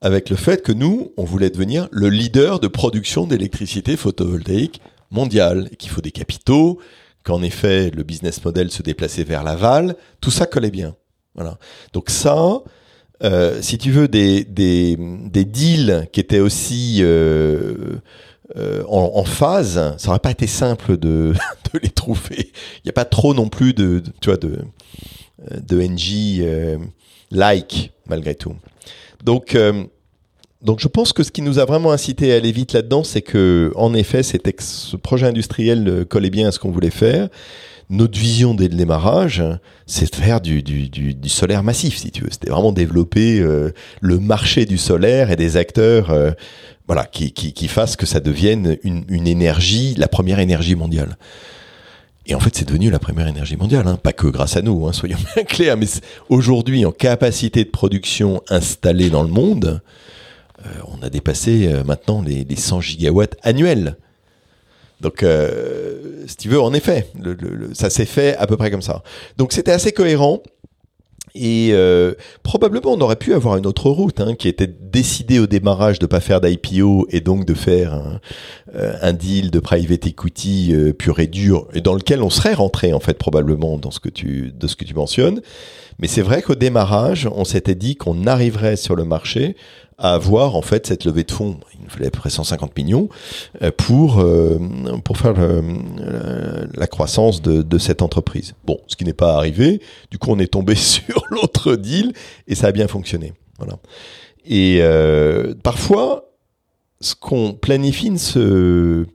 [0.00, 5.70] avec le fait que nous, on voulait devenir le leader de production d'électricité photovoltaïque mondiale,
[5.78, 6.78] qu'il faut des capitaux,
[7.22, 10.94] qu'en effet, le business model se déplaçait vers l'aval, tout ça collait bien.
[11.34, 11.58] Voilà.
[11.94, 12.62] Donc ça,
[13.22, 17.96] euh, si tu veux, des, des, des deals qui étaient aussi euh,
[18.56, 21.32] euh, en, en phase, ça aurait pas été simple de,
[21.72, 22.52] de les trouver.
[22.78, 24.58] Il n'y a pas trop non plus de, tu vois, de,
[25.50, 26.78] de NG
[27.34, 28.54] like malgré tout.
[29.22, 29.84] Donc, euh,
[30.62, 33.22] donc je pense que ce qui nous a vraiment incité à aller vite là-dedans, c'est
[33.22, 36.90] que en effet, c'était que ce projet industriel euh, collait bien à ce qu'on voulait
[36.90, 37.28] faire.
[37.90, 39.42] Notre vision dès le démarrage,
[39.86, 42.30] c'est de faire du, du, du, solaire massif, si tu veux.
[42.30, 46.10] C'était vraiment développer euh, le marché du solaire et des acteurs
[46.86, 51.18] voilà, qui, qui, qui fassent que ça devienne une, une énergie, la première énergie mondiale.
[52.26, 53.98] Et en fait, c'est devenu la première énergie mondiale, hein.
[54.02, 55.86] pas que grâce à nous, hein, soyons bien clairs, mais
[56.28, 59.82] aujourd'hui, en capacité de production installée dans le monde,
[60.64, 63.96] euh, on a dépassé euh, maintenant les, les 100 gigawatts annuels.
[65.00, 67.10] Donc, euh, si tu veux, en effet,
[67.74, 69.02] ça s'est fait à peu près comme ça.
[69.36, 70.42] Donc, c'était assez cohérent.
[71.36, 72.14] Et euh,
[72.44, 76.06] probablement, on aurait pu avoir une autre route, hein, qui était décidée au démarrage de
[76.06, 78.20] pas faire d'IPO et donc de faire un,
[78.72, 83.00] un deal de private equity pur et dur, et dans lequel on serait rentré en
[83.00, 85.40] fait probablement dans ce que tu, de ce que tu mentionnes.
[85.98, 89.56] Mais c'est vrai qu'au démarrage, on s'était dit qu'on arriverait sur le marché
[89.98, 92.76] à avoir en fait cette levée de fonds, il nous fallait à peu près 150
[92.76, 93.08] millions,
[93.62, 94.58] euh, pour, euh,
[95.04, 95.34] pour faire
[96.74, 98.54] la croissance de, cette entreprise.
[98.64, 99.80] Bon, ce qui n'est pas arrivé,
[100.10, 102.12] du coup on est tombé sur l'autre deal
[102.46, 103.32] et ça a bien fonctionné.
[103.58, 103.78] Voilà.
[104.44, 106.30] Et euh, parfois,
[107.00, 109.06] ce qu'on planifie ne se,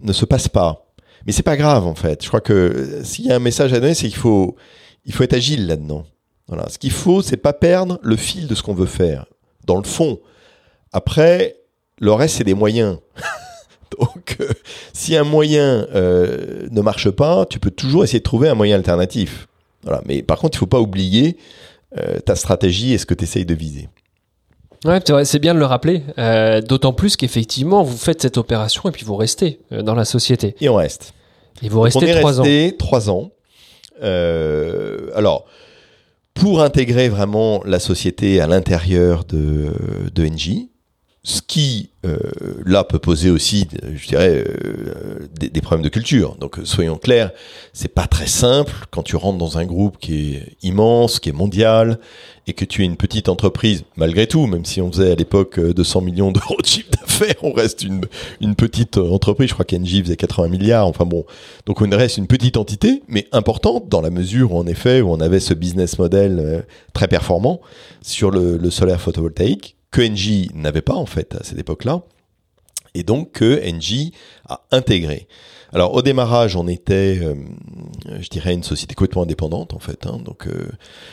[0.00, 0.92] ne se passe pas.
[1.26, 2.22] Mais c'est pas grave en fait.
[2.22, 4.56] Je crois que s'il y a un message à donner, c'est qu'il faut,
[5.06, 6.04] il faut être agile là-dedans.
[6.48, 6.68] Voilà.
[6.68, 9.26] Ce qu'il faut, c'est pas perdre le fil de ce qu'on veut faire
[9.66, 10.20] dans le fond.
[10.92, 11.56] Après,
[11.98, 12.98] le reste, c'est des moyens.
[13.98, 14.48] Donc, euh,
[14.92, 18.76] si un moyen euh, ne marche pas, tu peux toujours essayer de trouver un moyen
[18.76, 19.48] alternatif.
[19.82, 20.02] Voilà.
[20.06, 21.36] Mais par contre, il ne faut pas oublier
[21.98, 23.88] euh, ta stratégie et ce que tu essayes de viser.
[24.84, 26.02] Ouais, c'est bien de le rappeler.
[26.68, 30.56] D'autant plus qu'effectivement, vous faites cette opération et puis vous restez dans la société.
[30.60, 31.14] Et on reste.
[31.62, 32.42] Et vous restez trois ans.
[32.42, 33.30] On est resté trois ans.
[34.02, 35.46] alors,
[36.34, 40.68] pour intégrer vraiment la société à l'intérieur de, de NJ,
[41.26, 42.18] ce qui euh,
[42.66, 46.36] là peut poser aussi, je dirais, euh, des, problèmes de culture.
[46.38, 47.30] Donc soyons clairs,
[47.72, 51.32] c'est pas très simple quand tu rentres dans un groupe qui est immense, qui est
[51.32, 51.98] mondial,
[52.46, 55.58] et que tu es une petite entreprise, malgré tout, même si on faisait à l'époque
[55.58, 58.02] 200 euh, millions d'euros de chiffre d'affaires, on reste une,
[58.42, 59.48] une petite entreprise.
[59.48, 60.86] Je crois qu'Engie faisait 80 milliards.
[60.86, 61.24] Enfin bon,
[61.64, 65.10] donc on reste une petite entité, mais importante dans la mesure où en effet où
[65.10, 67.62] on avait ce business model très performant
[68.02, 72.02] sur le, le solaire photovoltaïque que Engie n'avait pas en fait à cette époque-là,
[72.94, 74.12] et donc que Engie
[74.48, 75.28] a intégré.
[75.72, 77.36] Alors au démarrage, on était, euh,
[78.18, 80.04] je dirais, une société complètement indépendante en fait.
[80.08, 80.66] Hein, donc, euh,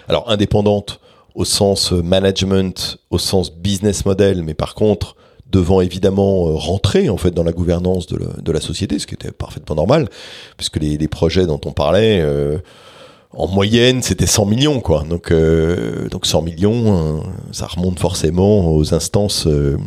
[0.08, 1.00] alors indépendante
[1.36, 5.16] au sens management, au sens business model, mais par contre
[5.52, 9.32] devant évidemment euh, rentrer en fait dans la gouvernance de la, société, ce qui était
[9.32, 10.10] parfaitement normal,
[10.58, 12.26] puisque les projets dont on parlait
[13.34, 15.04] en moyenne, c'était 100 millions, quoi.
[15.04, 17.22] Donc, euh, donc 100 millions, euh,
[17.52, 19.78] ça remonte forcément aux instances, euh,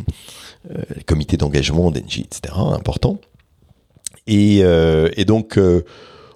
[0.95, 3.19] les comités d'engagement d'Engie, etc., important.
[4.27, 5.59] Et, et donc,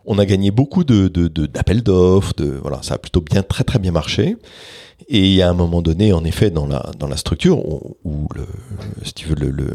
[0.05, 3.79] on a gagné beaucoup de, d'appels d'offres, de, voilà, ça a plutôt bien, très très
[3.79, 4.37] bien marché.
[5.07, 7.57] Et a un moment donné, en effet, dans la, dans la structure,
[8.05, 8.27] où,
[9.03, 9.71] si tu veux, le, le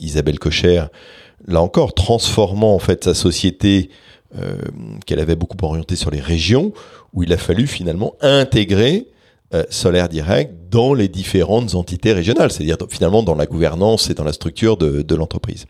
[0.00, 0.84] Isabelle Cocher,
[1.46, 3.90] là encore, transformant en fait sa société
[4.36, 4.56] euh,
[5.06, 6.72] qu'elle avait beaucoup orienté sur les régions,
[7.12, 9.08] où il a fallu finalement intégrer
[9.54, 14.24] euh, Solaire Direct dans les différentes entités régionales, c'est-à-dire finalement dans la gouvernance et dans
[14.24, 15.64] la structure de, de l'entreprise.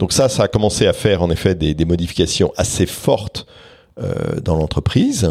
[0.00, 3.46] Donc ça, ça a commencé à faire en effet des, des modifications assez fortes
[4.00, 5.30] euh, dans l'entreprise.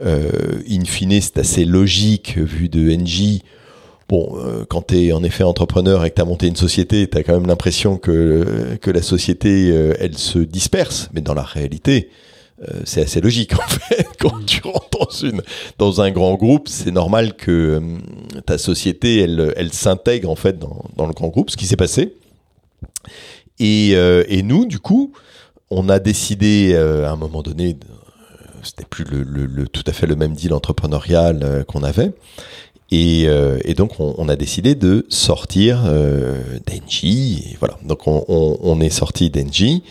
[0.00, 3.40] Euh, in fine, c'est assez logique vu de NJ
[4.12, 7.08] Bon, euh, quand tu es en effet entrepreneur et que tu as monté une société,
[7.08, 11.08] tu as quand même l'impression que, que la société, euh, elle se disperse.
[11.14, 12.10] Mais dans la réalité,
[12.60, 14.06] euh, c'est assez logique en fait.
[14.20, 15.40] Quand tu rentres dans, une,
[15.78, 17.80] dans un grand groupe, c'est normal que
[18.44, 21.76] ta société, elle, elle s'intègre en fait dans, dans, le grand groupe, ce qui s'est
[21.76, 22.14] passé.
[23.60, 25.12] Et, et, nous, du coup,
[25.70, 27.78] on a décidé à un moment donné,
[28.62, 32.12] c'était plus le, le, tout à fait le même deal entrepreneurial qu'on avait.
[32.92, 37.56] Euh, et, donc, on, a décidé de sortir euh, d'Engie.
[37.58, 37.78] Voilà.
[37.84, 39.82] Donc, on, est sorti d'Engie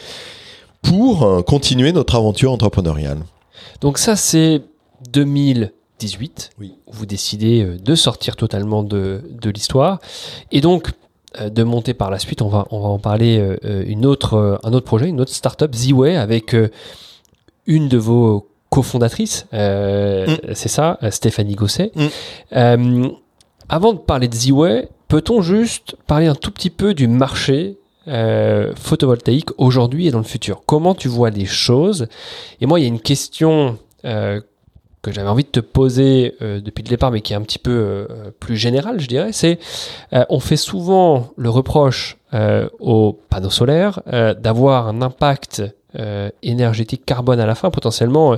[0.82, 3.20] pour euh, continuer notre aventure entrepreneuriale.
[3.82, 4.62] Donc, ça, c'est
[5.12, 6.52] 2018.
[6.60, 6.76] Oui.
[6.88, 10.00] Où vous décidez de sortir totalement de, l'histoire.
[10.52, 10.92] Et donc,
[11.40, 14.86] de monter par la suite, on va, on va en parler, une autre, un autre
[14.86, 16.56] projet, une autre startup, Z-Way, avec
[17.66, 20.38] une de vos cofondatrice, euh, mm.
[20.56, 21.92] c'est ça, euh, Stéphanie Gosset.
[21.94, 22.06] Mm.
[22.56, 23.10] Euh,
[23.70, 29.50] avant de parler de Z-Way, peut-on juste parler un tout petit peu du marché photovoltaïque
[29.60, 30.64] aujourd'hui et dans le futur?
[30.66, 32.08] Comment tu vois les choses?
[32.60, 36.90] Et moi, il y a une question que j'avais envie de te poser depuis le
[36.90, 38.08] départ, mais qui est un petit peu
[38.40, 39.60] plus générale, je dirais, c'est
[40.12, 42.18] on fait souvent le reproche
[42.80, 44.02] aux panneaux solaires
[44.40, 45.62] d'avoir un impact
[46.00, 48.38] euh, énergétique carbone à la fin, potentiellement euh,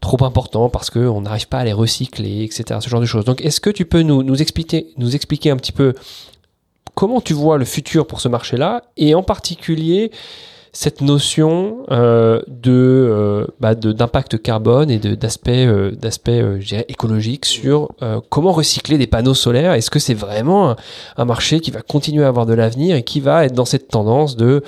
[0.00, 2.80] trop important parce qu'on n'arrive pas à les recycler, etc.
[2.80, 3.24] Ce genre de choses.
[3.24, 5.94] Donc, est-ce que tu peux nous, expliquer, nous expliquer un petit peu
[6.94, 10.10] comment tu vois le futur pour ce marché-là et en particulier
[10.72, 17.88] cette notion euh, de euh, bah, d'impact carbone et d'aspect euh, d'aspect euh, écologique sur
[18.28, 19.72] comment recycler des panneaux solaires.
[19.72, 20.76] Est-ce que c'est vraiment
[21.16, 23.88] un, marché qui va continuer à avoir de l'avenir et qui va être dans cette
[23.88, 24.62] tendance de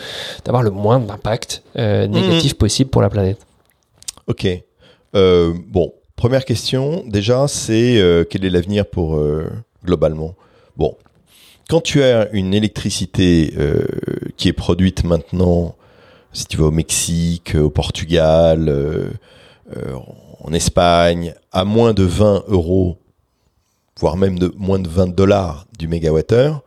[0.45, 2.57] d'avoir le moins d'impact négatif mmh.
[2.57, 3.39] possible pour la planète?
[4.27, 4.47] Ok.
[5.15, 9.21] bon, première question déjà, c'est quel est l'avenir pour
[9.85, 10.35] globalement?
[10.77, 10.97] Bon,
[11.73, 13.85] quand tu as une électricité euh,
[14.37, 15.75] qui est produite maintenant,
[16.33, 19.11] si tu vas au Mexique, au Portugal, euh,
[19.77, 19.97] euh,
[20.41, 22.99] en Espagne, à moins de 20 euros,
[24.01, 26.63] voire même moins de 20 dollars du mégawattheure,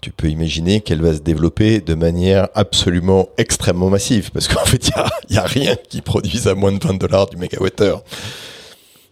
[0.00, 4.88] tu peux imaginer qu'elle va se développer de manière absolument extrêmement massive, parce qu'en fait,
[5.28, 8.02] il n'y a, rien qui produise à moins de 20 dollars du mégawattheure.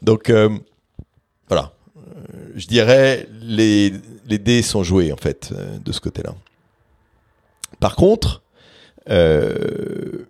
[0.02, 0.50] Donc, euh,
[1.48, 1.72] voilà.
[1.96, 3.92] Euh, je dirais, les,
[4.26, 6.34] les dés sont joués, en fait, euh, de ce côté-là.
[7.80, 8.42] Par contre,
[9.10, 10.26] euh,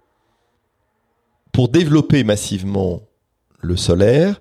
[1.53, 3.03] pour développer massivement
[3.61, 4.41] le solaire,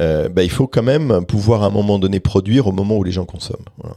[0.00, 3.04] euh, bah, il faut quand même pouvoir à un moment donné produire au moment où
[3.04, 3.64] les gens consomment.
[3.78, 3.96] Voilà.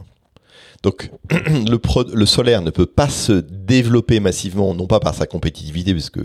[0.82, 5.26] Donc le, pro, le, solaire ne peut pas se développer massivement, non pas par sa
[5.26, 6.20] compétitivité, parce que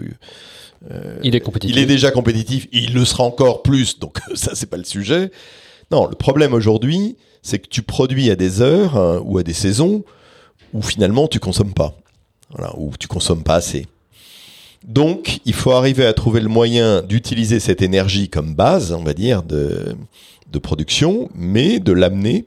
[0.91, 1.75] euh, il est compétitif.
[1.75, 5.31] Il est déjà compétitif, il le sera encore plus, donc ça c'est pas le sujet.
[5.91, 9.53] Non, le problème aujourd'hui, c'est que tu produis à des heures hein, ou à des
[9.53, 10.03] saisons
[10.73, 11.95] où finalement tu consommes pas,
[12.49, 13.87] voilà, où tu consommes pas assez.
[14.83, 19.13] Donc, il faut arriver à trouver le moyen d'utiliser cette énergie comme base, on va
[19.13, 19.95] dire, de,
[20.51, 22.45] de production, mais de l'amener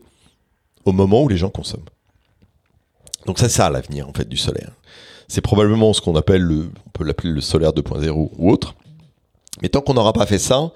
[0.84, 1.84] au moment où les gens consomment.
[3.26, 4.70] Donc c'est ça l'avenir en fait du solaire.
[5.28, 8.74] C'est probablement ce qu'on appelle le, on peut l'appeler le solaire 2.0 ou autre.
[9.60, 10.70] Mais tant qu'on n'aura pas fait ça,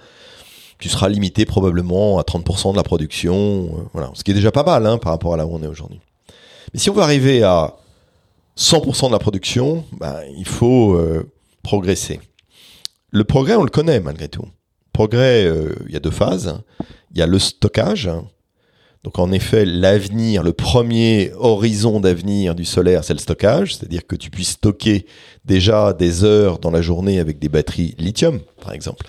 [0.78, 4.50] tu seras limité probablement à 30% de la production, euh, voilà, ce qui est déjà
[4.50, 6.00] pas mal hein, par rapport à là où on est aujourd'hui.
[6.74, 7.76] Mais si on veut arriver à
[8.60, 11.32] 100% de la production, ben, il faut euh,
[11.62, 12.20] progresser.
[13.10, 14.44] Le progrès, on le connaît malgré tout.
[14.92, 16.60] Progrès, euh, il y a deux phases.
[17.12, 18.10] Il y a le stockage,
[19.02, 24.14] donc en effet, l'avenir, le premier horizon d'avenir du solaire, c'est le stockage, c'est-à-dire que
[24.14, 25.06] tu puisses stocker
[25.46, 29.06] déjà des heures dans la journée avec des batteries lithium, par exemple,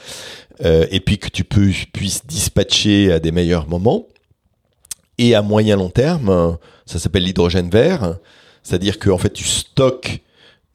[0.63, 4.07] euh, et puis que tu puisses dispatcher à des meilleurs moments.
[5.17, 8.17] Et à moyen long terme, ça s'appelle l'hydrogène vert,
[8.63, 10.21] c'est-à-dire que en fait tu stockes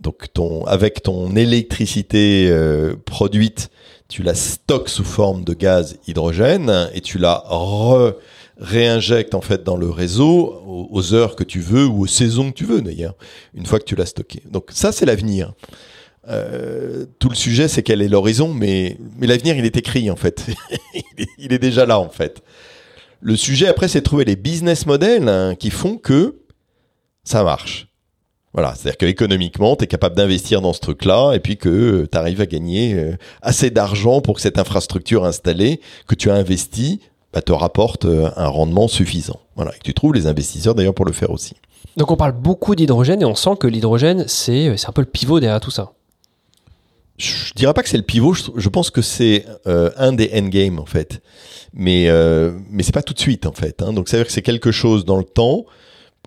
[0.01, 3.71] donc ton avec ton électricité euh, produite,
[4.09, 8.15] tu la stockes sous forme de gaz hydrogène et tu la re
[8.59, 12.57] réinjecte en fait dans le réseau aux, heures que tu veux ou aux saisons que
[12.57, 13.15] tu veux d'ailleurs,
[13.55, 14.43] une fois que tu l'as stocké.
[14.51, 15.53] Donc ça c'est l'avenir.
[16.29, 20.17] Euh, tout le sujet c'est quel est l'horizon, mais, mais l'avenir il est écrit en
[20.17, 20.47] fait.
[21.39, 22.43] il, est, déjà là en fait.
[23.21, 26.37] Le sujet après c'est trouver les business models hein, qui font que
[27.27, 27.89] ça marche.
[28.55, 32.17] Voilà, c'est-à-dire qu'économiquement, tu es capable d'investir dans ce truc-là et puis que euh, tu
[32.17, 37.01] arrives à gagner euh, assez d'argent pour que cette infrastructure installée que tu as investi
[37.35, 39.41] bah, te rapporte euh, un rendement suffisant.
[39.57, 41.53] Voilà, et tu trouves les investisseurs d'ailleurs pour le faire aussi.
[41.99, 45.39] Donc on parle beaucoup d'hydrogène et on sent que l'hydrogène, c'est un peu le pivot
[45.39, 45.93] derrière tout ça.
[47.19, 50.79] Je dirais pas que c'est le pivot, je, pense que c'est euh, un des endgames
[50.79, 51.23] en fait.
[51.73, 53.83] Mais, euh, mais c'est pas tout de suite en fait.
[53.83, 53.93] Hein.
[53.93, 55.65] Donc ça veut dire que c'est quelque chose dans le temps.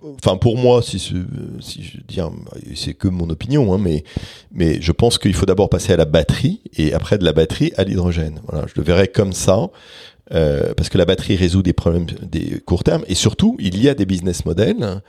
[0.02, 2.20] Enfin pour moi, si, je dis,
[2.74, 6.60] c'est que mon opinion, hein, mais, je pense qu'il faut d'abord passer à la batterie
[6.76, 8.40] et après de la batterie à l'hydrogène.
[8.48, 9.68] Voilà, je le verrais comme ça.
[10.32, 13.88] Euh, parce que la batterie résout des problèmes des court terme et surtout il y
[13.88, 15.02] a des business models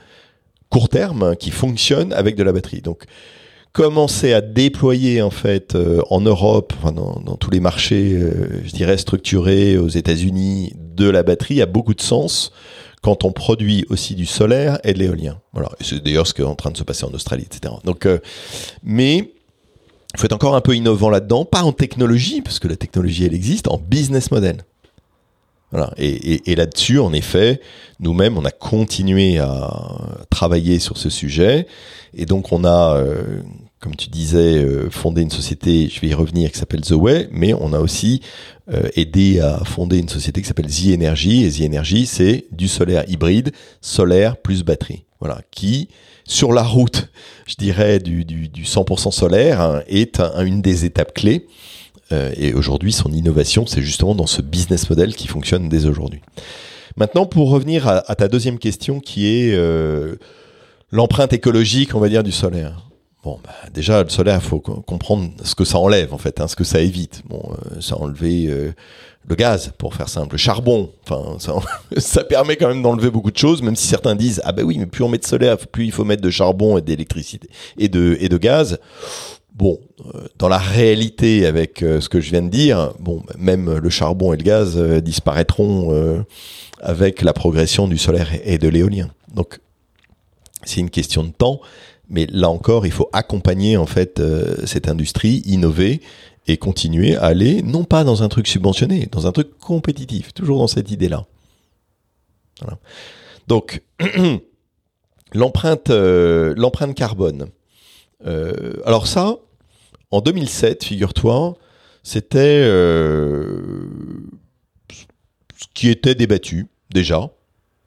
[0.71, 2.81] court terme qui fonctionnent avec de la batterie.
[2.81, 3.03] Donc
[3.73, 8.97] commencer à déployer en fait euh, en Europe, dans, tous les marchés, euh, je dirais
[8.97, 12.51] structurés aux États-Unis, de la batterie a beaucoup de sens
[13.01, 15.39] quand on produit aussi du solaire et de l'éolien.
[15.53, 17.73] Voilà, c'est d'ailleurs ce qui est en train de se passer en Australie, etc.
[17.83, 18.07] Donc,
[18.83, 19.17] mais
[20.13, 23.25] il faut être encore un peu innovant là-dedans, pas en technologie, parce que la technologie
[23.25, 24.63] elle existe, en business model.
[25.71, 25.93] Voilà.
[25.97, 27.61] Et, et, et là-dessus, en effet,
[27.99, 29.71] nous-mêmes, on a continué à
[30.29, 31.65] travailler sur ce sujet.
[32.13, 33.41] Et donc, on a, euh,
[33.81, 37.29] comme tu disais, euh, fondé une société, je vais y revenir, qui s'appelle The Way,
[37.31, 38.21] mais on a aussi
[38.71, 41.43] euh, aidé à fonder une société qui s'appelle The Energy.
[41.43, 43.51] Et The Energy, c'est du solaire hybride,
[43.81, 45.03] solaire plus batterie.
[45.19, 45.41] Voilà.
[45.49, 45.89] Qui,
[46.25, 47.09] sur la route,
[47.47, 51.47] je dirais, du, du, du 100% solaire, hein, est une des étapes clés.
[52.11, 56.21] Euh, et aujourd'hui, son innovation, c'est justement dans ce business model qui fonctionne dès aujourd'hui.
[56.97, 60.15] Maintenant, pour revenir à, ta deuxième question, qui est euh,
[60.91, 62.90] l'empreinte écologique, on va dire, du solaire.
[63.23, 66.55] Bon, bah, déjà, le solaire, faut comprendre ce que ça enlève, en fait, hein, ce
[66.55, 67.21] que ça évite.
[67.27, 68.49] Bon, euh, ça a enlevé
[69.27, 70.91] le gaz, pour faire simple, le charbon.
[71.03, 71.53] Enfin, ça,
[71.97, 74.77] ça permet quand même d'enlever beaucoup de choses, même si certains disent ah ben oui,
[74.77, 77.89] mais plus on met de solaire, plus il faut mettre de charbon et d'électricité et
[77.89, 78.79] de et de gaz.
[79.53, 79.79] Bon,
[80.15, 83.89] euh, dans la réalité, avec euh, ce que je viens de dire, bon, même le
[83.89, 86.23] charbon et le gaz euh, disparaîtront
[86.79, 89.09] avec la progression du solaire et de l'éolien.
[89.35, 89.59] Donc,
[90.63, 91.59] c'est une question de temps,
[92.11, 94.21] mais là encore, il faut accompagner en fait
[94.65, 96.01] cette industrie, innover
[96.47, 100.59] et continuer à aller non pas dans un truc subventionné, dans un truc compétitif, toujours
[100.59, 101.25] dans cette idée-là.
[103.47, 103.81] Donc,
[105.33, 107.47] l'empreinte, euh, l'empreinte carbone.
[108.25, 109.37] Euh, alors ça,
[110.11, 111.55] en 2007, figure-toi,
[112.03, 113.61] c'était euh,
[114.89, 117.29] ce qui était débattu déjà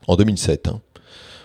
[0.06, 0.68] en 2007.
[0.68, 0.80] hein,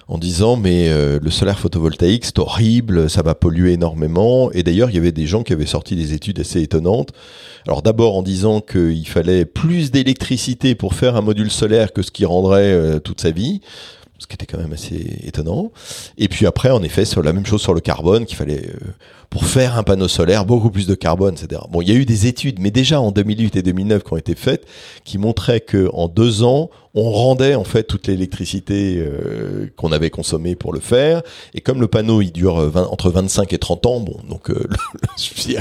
[0.10, 4.52] en disant mais euh, le solaire photovoltaïque c'est horrible, ça va polluer énormément.
[4.52, 7.12] Et d'ailleurs il y avait des gens qui avaient sorti des études assez étonnantes.
[7.68, 12.12] Alors d'abord en disant qu'il fallait plus d'électricité pour faire un module solaire que ce
[12.12, 13.62] qui rendrait euh, toute sa vie
[14.20, 15.72] ce qui était quand même assez étonnant.
[16.18, 18.94] Et puis après, en effet, sur la même chose sur le carbone, qu'il fallait, euh,
[19.30, 21.62] pour faire un panneau solaire, beaucoup plus de carbone, etc.
[21.72, 24.18] Bon, il y a eu des études, mais déjà en 2008 et 2009 qui ont
[24.18, 24.66] été faites,
[25.06, 30.10] qui montraient que en deux ans, on rendait en fait toute l'électricité euh, qu'on avait
[30.10, 31.22] consommée pour le faire.
[31.54, 34.68] Et comme le panneau, il dure 20 entre 25 et 30 ans, bon, donc euh,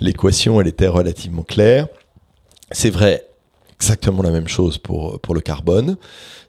[0.00, 1.88] l'équation, elle était relativement claire.
[2.70, 3.26] C'est vrai,
[3.80, 5.96] exactement la même chose pour, pour le carbone.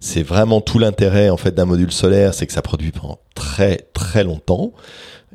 [0.01, 3.77] C'est vraiment tout l'intérêt en fait d'un module solaire, c'est que ça produit pendant très
[3.93, 4.73] très longtemps.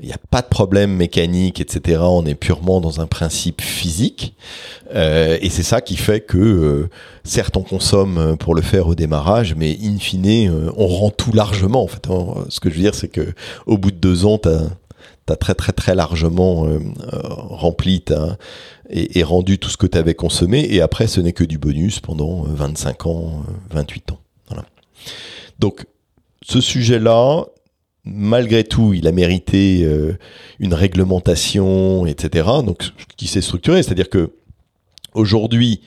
[0.03, 2.01] Il n'y a pas de problème mécanique, etc.
[2.03, 4.35] On est purement dans un principe physique.
[4.95, 6.91] Euh, et c'est ça qui fait que, euh,
[7.25, 11.33] certes, on consomme pour le faire au démarrage, mais in fine, euh, on rend tout
[11.33, 11.83] largement.
[11.83, 12.07] En fait,
[12.51, 13.33] ce que je veux dire, c'est que
[13.65, 16.79] au bout de deux ans, tu as, très très très largement euh,
[17.13, 18.37] euh, rempli ta,
[18.91, 20.67] et, rendu tout ce que tu avais consommé.
[20.71, 24.21] Et après, ce n'est que du bonus pendant 25 ans, 28 ans.
[24.49, 24.65] Voilà.
[25.59, 25.87] Donc,
[26.43, 27.45] ce sujet-là,
[28.05, 30.17] malgré tout, il a mérité euh,
[30.59, 32.49] une réglementation, etc.
[32.65, 34.33] Donc, qui s'est structuré, c'est-à-dire que
[35.15, 35.81] aujourd'hui,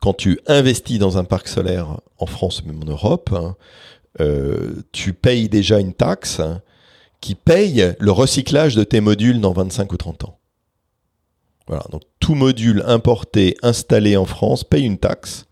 [0.00, 3.56] quand tu investis dans un parc solaire en France, même en Europe, hein,
[4.20, 6.40] euh, tu payes déjà une taxe
[7.20, 10.38] qui paye le recyclage de tes modules dans 25 ou 30 ans.
[11.66, 15.46] Voilà, donc tout module importé, installé en France paye une taxe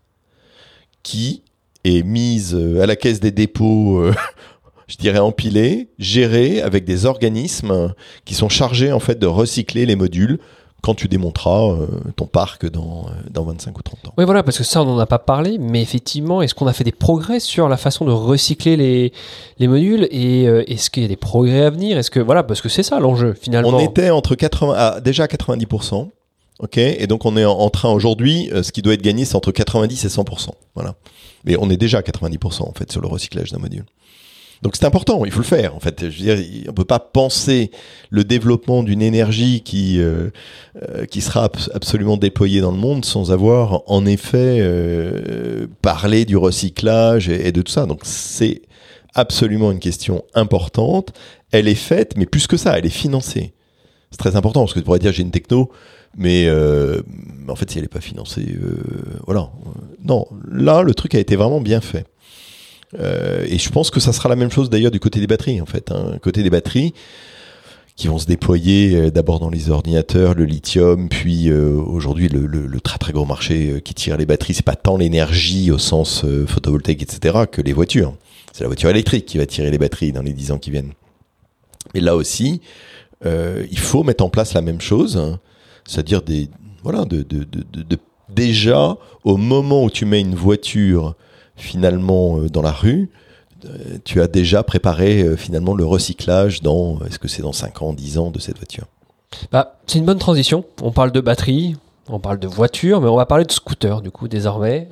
[1.03, 1.43] qui
[1.83, 4.13] est mise euh, à la caisse des dépôts, euh,
[4.87, 7.93] je dirais empilée, gérée avec des organismes
[8.25, 10.39] qui sont chargés en fait de recycler les modules
[10.81, 14.13] quand tu démonteras euh, ton parc dans, dans 25 ou 30 ans.
[14.17, 16.73] Oui, voilà, parce que ça, on n'en a pas parlé, mais effectivement, est-ce qu'on a
[16.73, 19.13] fait des progrès sur la façon de recycler les,
[19.59, 21.97] les modules et euh, est-ce qu'il y a des progrès à venir?
[21.97, 23.69] Est-ce que, voilà, parce que c'est ça l'enjeu, finalement.
[23.69, 26.09] On était entre 80, ah, déjà à 90%.
[26.59, 29.25] Ok, et donc on est en, en train aujourd'hui, euh, ce qui doit être gagné,
[29.25, 30.49] c'est entre 90 et 100%.
[30.75, 30.95] Voilà.
[31.43, 33.85] Mais on est déjà à 90% en fait sur le recyclage d'un module.
[34.61, 35.75] Donc c'est important, il faut le faire.
[35.75, 37.71] En fait, je veux dire, on peut pas penser
[38.11, 40.29] le développement d'une énergie qui euh,
[40.89, 46.25] euh, qui sera ab absolument déployée dans le monde sans avoir en effet euh, parlé
[46.25, 47.87] du recyclage et, et de tout ça.
[47.87, 48.61] Donc c'est
[49.15, 51.11] absolument une question importante.
[51.51, 53.53] Elle est faite, mais plus que ça, elle est financée.
[54.11, 55.71] C'est très important parce que tu pourrais dire j'ai une techno,
[56.17, 57.01] mais euh,
[57.47, 58.77] en fait si elle n'est pas financée, euh,
[59.25, 59.49] voilà.
[60.03, 62.05] Non, là le truc a été vraiment bien fait.
[62.99, 65.61] Euh, et je pense que ça sera la même chose d'ailleurs du côté des batteries
[65.61, 65.91] en fait.
[65.91, 66.17] Hein.
[66.21, 66.93] Côté des batteries
[67.95, 72.79] qui vont se déployer euh, d'abord dans les ordinateurs, le lithium, puis euh, aujourd'hui le,
[72.81, 77.03] très très gros marché qui tire les batteries, c'est pas tant l'énergie au sens photovoltaïque,
[77.03, 78.15] etc., que les voitures.
[78.53, 80.93] C'est la voiture électrique qui va tirer les batteries dans les 10 ans qui viennent.
[81.93, 82.61] Mais là aussi,
[83.23, 85.39] il faut mettre en place la même chose, hein,
[85.85, 86.49] c'est-à-dire des
[86.83, 87.05] voilà
[88.29, 91.15] déjà au moment où tu mets une voiture
[91.61, 93.09] finalement euh, dans la rue,
[93.65, 97.81] euh, tu as déjà préparé euh, finalement le recyclage dans, est-ce que c'est dans 5
[97.81, 98.85] ans, 10 ans de cette voiture?
[99.51, 100.65] Bah, C'est une bonne transition.
[100.81, 101.75] On parle de batterie,
[102.09, 104.89] on parle de voiture, mais on va parler de scooter du coup désormais.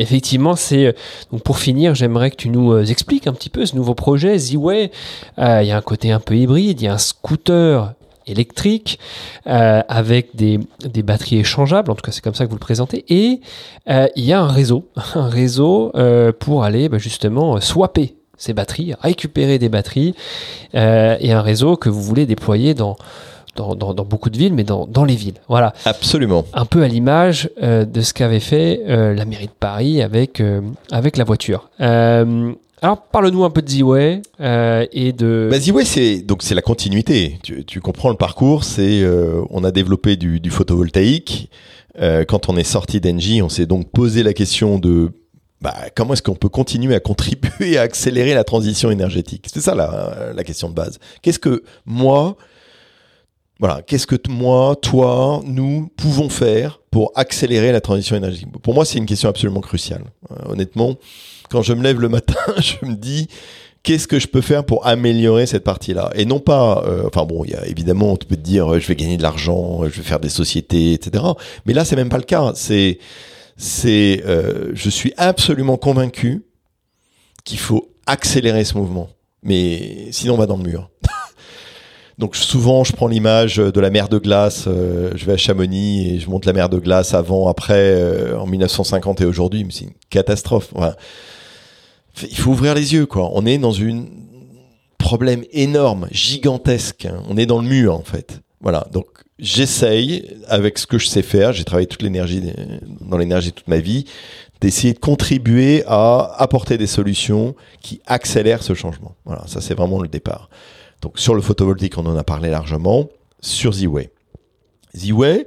[0.00, 0.96] Effectivement, c'est
[1.30, 4.90] donc pour finir, j'aimerais que tu nous expliques un petit peu ce nouveau projet Z-Way.
[5.38, 7.94] Il y a un côté un peu hybride, il y a un scooter
[8.26, 8.98] électrique
[9.46, 12.60] euh, avec des, des, batteries échangeables, en tout cas c'est comme ça que vous le
[12.60, 13.40] présentez, et
[13.88, 18.52] euh, il y a un réseau, un réseau euh, pour aller bah, justement swapper ces
[18.52, 20.14] batteries, récupérer des batteries,
[20.74, 22.96] et un réseau que vous voulez déployer dans,
[23.56, 25.40] dans, dans, dans, beaucoup de villes, mais dans, dans les villes.
[25.48, 25.72] Voilà.
[25.84, 26.44] Absolument.
[26.52, 30.40] Un peu à l'image euh, de ce qu'avait fait euh, la mairie de Paris avec,
[30.40, 30.60] euh,
[30.92, 31.70] avec la voiture.
[32.86, 34.22] Alors, parle-nous un peu de Z-Way
[34.92, 35.48] et de.
[35.50, 37.40] Bah, Z-Way, c'est donc c'est la continuité.
[37.42, 38.62] Tu, comprends le parcours.
[38.62, 39.04] C'est
[39.50, 41.50] on a développé du, photovoltaïque.
[42.28, 45.10] quand on est sorti d'Engie, on s'est donc posé la question de
[45.60, 49.46] bah, comment est-ce qu'on peut continuer à contribuer à accélérer la transition énergétique?
[49.52, 51.00] C'est ça la, la question de base.
[51.22, 52.36] Qu'est-ce que moi
[53.58, 58.48] voilà, qu'est-ce que moi, toi, nous pouvons faire pour accélérer la transition énergétique?
[58.62, 60.04] Pour moi, c'est une question absolument cruciale.
[60.30, 60.96] Euh, honnêtement,
[61.50, 63.28] quand je me lève le matin, je me dis
[63.82, 66.10] qu'est-ce que je peux faire pour améliorer cette partie-là?
[66.14, 68.86] Et non pas, euh, enfin bon, y a évidemment, tu peux te dire, euh, je
[68.88, 71.24] vais gagner de l'argent, je vais faire des sociétés, etc.
[71.66, 72.52] Mais là, c'est même pas le cas.
[72.54, 72.98] C'est,
[73.56, 76.44] c'est, euh, je suis absolument convaincu
[77.44, 79.08] qu'il faut accélérer ce mouvement.
[79.42, 80.90] Mais sinon, on va dans le mur.
[82.18, 84.64] Donc souvent, je prends l'image de la mer de glace.
[84.66, 88.38] euh, je vais à Chamonix et je monte la mer de glace avant, après, euh,
[88.38, 89.66] en 1950 et aujourd'hui.
[89.70, 90.70] C'est une catastrophe.
[90.74, 90.94] Enfin,
[92.22, 93.30] il faut ouvrir les yeux, quoi.
[93.34, 94.04] On est dans un
[94.98, 97.06] problème énorme, gigantesque.
[97.06, 97.22] hein.
[97.28, 98.40] On est dans le mur, en fait.
[98.60, 98.86] Voilà.
[98.92, 99.06] Donc
[99.38, 102.42] j'essaye, avec ce que je sais faire, j'ai travaillé toute l'énergie
[103.00, 104.06] dans l'énergie toute ma vie,
[104.60, 109.14] d'essayer de contribuer à apporter des solutions qui accélèrent ce changement.
[109.26, 110.48] Voilà, ça c'est vraiment le départ.
[111.02, 113.08] Donc sur le photovoltaïque, on en a parlé largement.
[113.40, 114.10] Sur Z-Way.
[114.96, 115.46] Z-Way,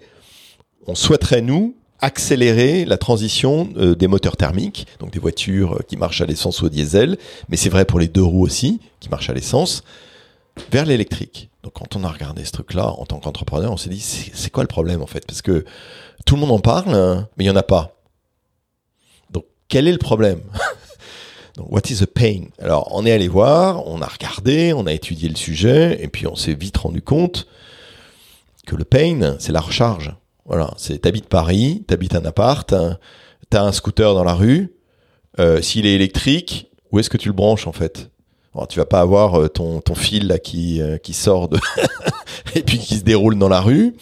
[0.86, 5.98] on souhaiterait, nous, accélérer la transition euh, des moteurs thermiques, donc des voitures euh, qui
[5.98, 7.18] marchent à l'essence ou au diesel,
[7.50, 9.84] mais c'est vrai pour les deux roues aussi, qui marchent à l'essence,
[10.72, 11.50] vers l'électrique.
[11.64, 14.64] Donc quand on a regardé ce truc-là, en tant qu'entrepreneur, on s'est dit, c'est quoi
[14.64, 15.26] le problème en fait?
[15.26, 15.66] Parce que
[16.26, 17.98] tout le monde en parle, hein, mais il n'y en a pas.
[19.32, 20.42] Donc quel est le problème?
[21.58, 22.44] What is the pain?
[22.60, 26.26] Alors, on est allé voir, on a regardé, on a étudié le sujet, et puis
[26.26, 27.48] on s'est vite rendu compte
[28.66, 30.14] que le pain, c'est la recharge.
[30.50, 32.74] Voilà, c'est t'habites Paris, t'habites un appart,
[33.50, 34.74] t'as un scooter dans la rue.
[35.40, 38.10] euh, S'il est électrique, où est-ce que tu le branches en fait?
[38.56, 41.60] Alors, Tu vas pas avoir euh, ton, ton fil là qui, euh, qui sort de
[42.56, 43.96] et puis qui se déroule dans la rue.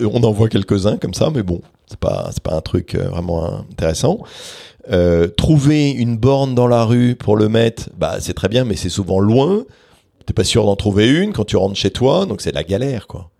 [0.00, 3.44] On en voit quelques-uns comme ça, mais bon, c'est pas c'est pas un truc vraiment
[3.70, 4.18] intéressant.
[5.36, 8.88] Trouver une borne dans la rue pour le mettre, bah c'est très bien, mais c'est
[8.88, 9.64] souvent loin.
[10.26, 12.64] T'es pas sûr d'en trouver une quand tu rentres chez toi, donc c'est de la
[12.64, 13.30] galère, quoi.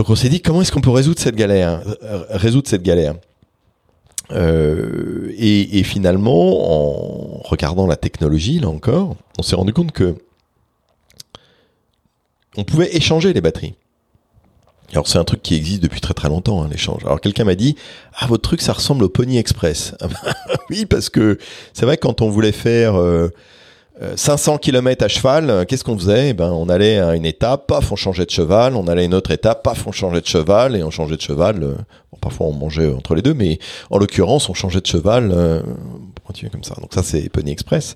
[0.00, 1.82] Donc on s'est dit comment est-ce qu'on peut résoudre cette galère,
[2.30, 3.16] résoudre cette galère?
[4.30, 10.14] Euh, et, finalement, en regardant la technologie, là encore, on s'est rendu compte que
[12.56, 13.74] on pouvait échanger les batteries.
[14.92, 17.04] Alors c'est un truc qui existe depuis très très longtemps, hein, l'échange.
[17.04, 17.76] Alors quelqu'un m'a dit,
[18.14, 19.94] ah votre truc ça ressemble au Pony Express.
[20.00, 20.32] Ah bah,
[20.70, 21.36] oui parce que
[21.74, 23.28] c'est vrai que quand on voulait faire euh,
[24.16, 26.30] 500 km à cheval, euh, qu'est-ce qu'on faisait?
[26.30, 29.04] Eh ben on allait à une étape, paf on changeait de cheval, on allait à
[29.04, 31.62] une autre étape, paf on changeait de cheval et on changeait de cheval.
[31.62, 31.74] euh,
[32.10, 33.58] bon, parfois on mangeait entre les deux, mais
[33.90, 35.62] en l'occurrence on changeait de cheval euh,
[36.24, 36.74] continuer comme ça.
[36.80, 37.94] Donc ça c'est Pony Express.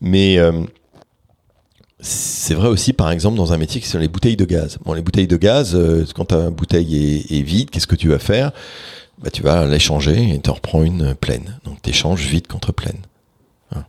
[0.00, 0.52] Mais euh,
[2.00, 4.78] c'est vrai aussi, par exemple, dans un métier qui sont les bouteilles de gaz.
[4.84, 8.18] Bon, les bouteilles de gaz, euh, quand ta bouteille est, vide, qu'est-ce que tu vas
[8.18, 8.52] faire?
[9.18, 11.58] Bah, Tu vas l'échanger et tu en reprends une pleine.
[11.64, 12.98] Donc, tu échanges vide contre pleine.
[13.70, 13.86] Voilà.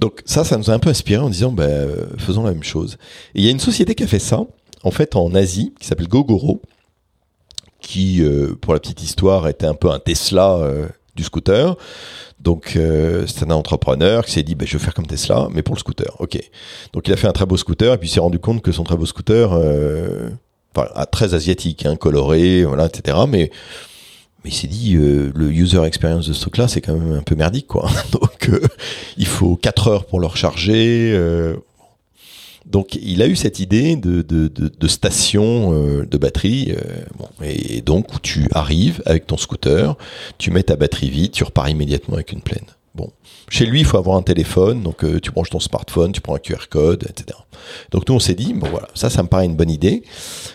[0.00, 2.96] Donc, ça, ça nous a un peu inspiré en disant, euh, faisons la même chose.
[3.34, 4.40] Et il y a une société qui a fait ça,
[4.82, 6.62] en fait, en Asie, qui s'appelle Gogoro,
[7.80, 11.76] qui, euh, pour la petite histoire, était un peu un Tesla euh, du scooter.
[12.40, 15.62] Donc, euh, c'est un entrepreneur qui s'est dit, bah, je vais faire comme Tesla, mais
[15.62, 16.16] pour le scooter.
[16.18, 16.38] Ok.
[16.94, 18.72] Donc, il a fait un très beau scooter, et puis il s'est rendu compte que
[18.72, 19.52] son très beau scooter,
[20.74, 23.18] enfin, très asiatique, hein, coloré, voilà, etc.
[23.28, 23.50] Mais,
[24.44, 27.22] mais il s'est dit, euh, le user experience de ce truc-là, c'est quand même un
[27.22, 27.90] peu merdique, quoi.
[28.12, 28.60] Donc, euh,
[29.16, 31.12] il faut 4 heures pour le recharger.
[31.14, 31.56] euh,
[32.66, 36.72] donc, il a eu cette idée de, de, station euh, de batterie.
[37.18, 39.96] bon, et donc, où tu arrives avec ton scooter,
[40.38, 42.66] tu mets ta batterie vide, tu repars immédiatement avec une pleine.
[42.94, 43.08] Bon,
[43.48, 46.34] chez lui, il faut avoir un téléphone, donc euh, tu branches ton smartphone, tu prends
[46.34, 47.38] un QR code, etc.
[47.92, 50.02] Donc nous, on s'est dit, bon voilà, ça, ça me paraît une bonne idée.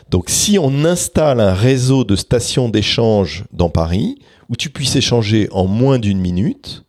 [0.10, 4.18] Donc si on installe un réseau de stations d'échange dans Paris,
[4.50, 6.84] où tu puisses échanger en moins d'une minute,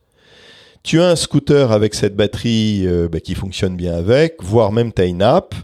[0.82, 4.92] tu as un scooter avec cette batterie euh, bah, qui fonctionne bien avec, voire même
[4.92, 5.54] tu as une app,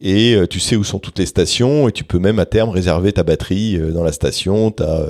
[0.00, 2.70] et euh, tu sais où sont toutes les stations, et tu peux même à terme
[2.70, 5.06] réserver ta batterie euh, dans la station, tu as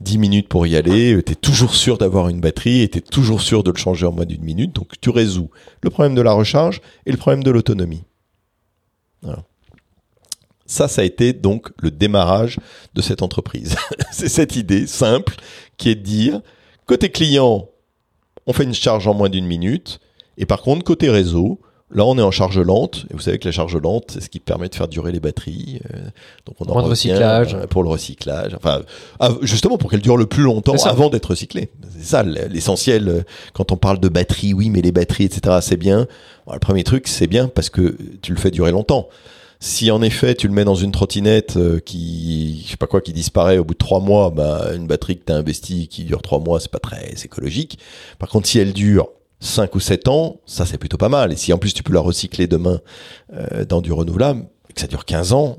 [0.00, 3.00] 10 minutes pour y aller, tu es toujours sûr d'avoir une batterie, et tu es
[3.00, 5.50] toujours sûr de le changer en moins d'une minute, donc tu résous
[5.82, 8.04] le problème de la recharge et le problème de l'autonomie.
[9.22, 9.44] Voilà.
[10.66, 12.58] Ça, ça a été donc le démarrage
[12.94, 13.76] de cette entreprise.
[14.12, 15.36] C'est cette idée simple
[15.78, 16.42] qui est de dire,
[16.84, 17.68] côté client,
[18.46, 20.00] on fait une charge en moins d'une minute,
[20.36, 21.58] et par contre, côté réseau,
[21.90, 24.28] là, on est en charge lente, et vous savez que la charge lente, c'est ce
[24.28, 25.80] qui permet de faire durer les batteries.
[25.94, 25.98] euh,
[26.46, 27.54] donc on en de revient, recyclage.
[27.54, 28.54] euh, pour le recyclage.
[28.54, 28.82] Enfin,
[29.42, 31.70] justement pour qu'elle dure le plus longtemps avant d'être recyclée.
[31.98, 33.08] C'est ça l'essentiel.
[33.08, 33.22] euh,
[33.54, 36.06] Quand on parle de batterie, oui, mais les batteries, etc., c'est bien.
[36.46, 39.08] Bon, le premier truc, c'est bien parce que tu le fais durer longtemps.
[39.60, 43.12] Si en effet tu le mets dans une trottinette qui, je sais pas quoi, qui
[43.12, 46.22] disparaît au bout de trois mois, bah, une batterie que tu as investie qui dure
[46.22, 47.76] trois mois, c'est pas très écologique.
[48.20, 49.08] Par contre, si elle dure
[49.40, 51.32] 5 ou 7 ans, ça c'est plutôt pas mal.
[51.32, 52.80] Et si en plus tu peux la recycler demain
[53.32, 55.58] euh, dans du renouvelable, et que ça dure 15 ans,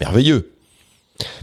[0.00, 0.52] merveilleux.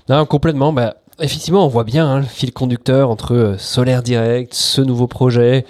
[0.10, 0.74] Non, complètement.
[0.74, 5.08] Bah, effectivement, on voit bien hein, le fil conducteur entre euh, Solaire Direct, ce nouveau
[5.08, 5.66] projet.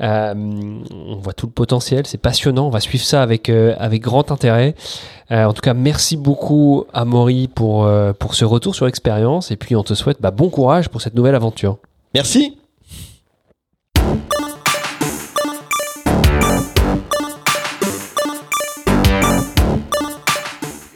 [0.00, 2.66] Euh, on voit tout le potentiel, c'est passionnant.
[2.66, 4.74] On va suivre ça avec, euh, avec grand intérêt.
[5.30, 7.90] En tout cas, merci beaucoup à Maury pour,
[8.20, 9.50] pour ce retour sur l'expérience.
[9.50, 11.78] Et puis, on te souhaite bah, bon courage pour cette nouvelle aventure.
[12.14, 12.58] Merci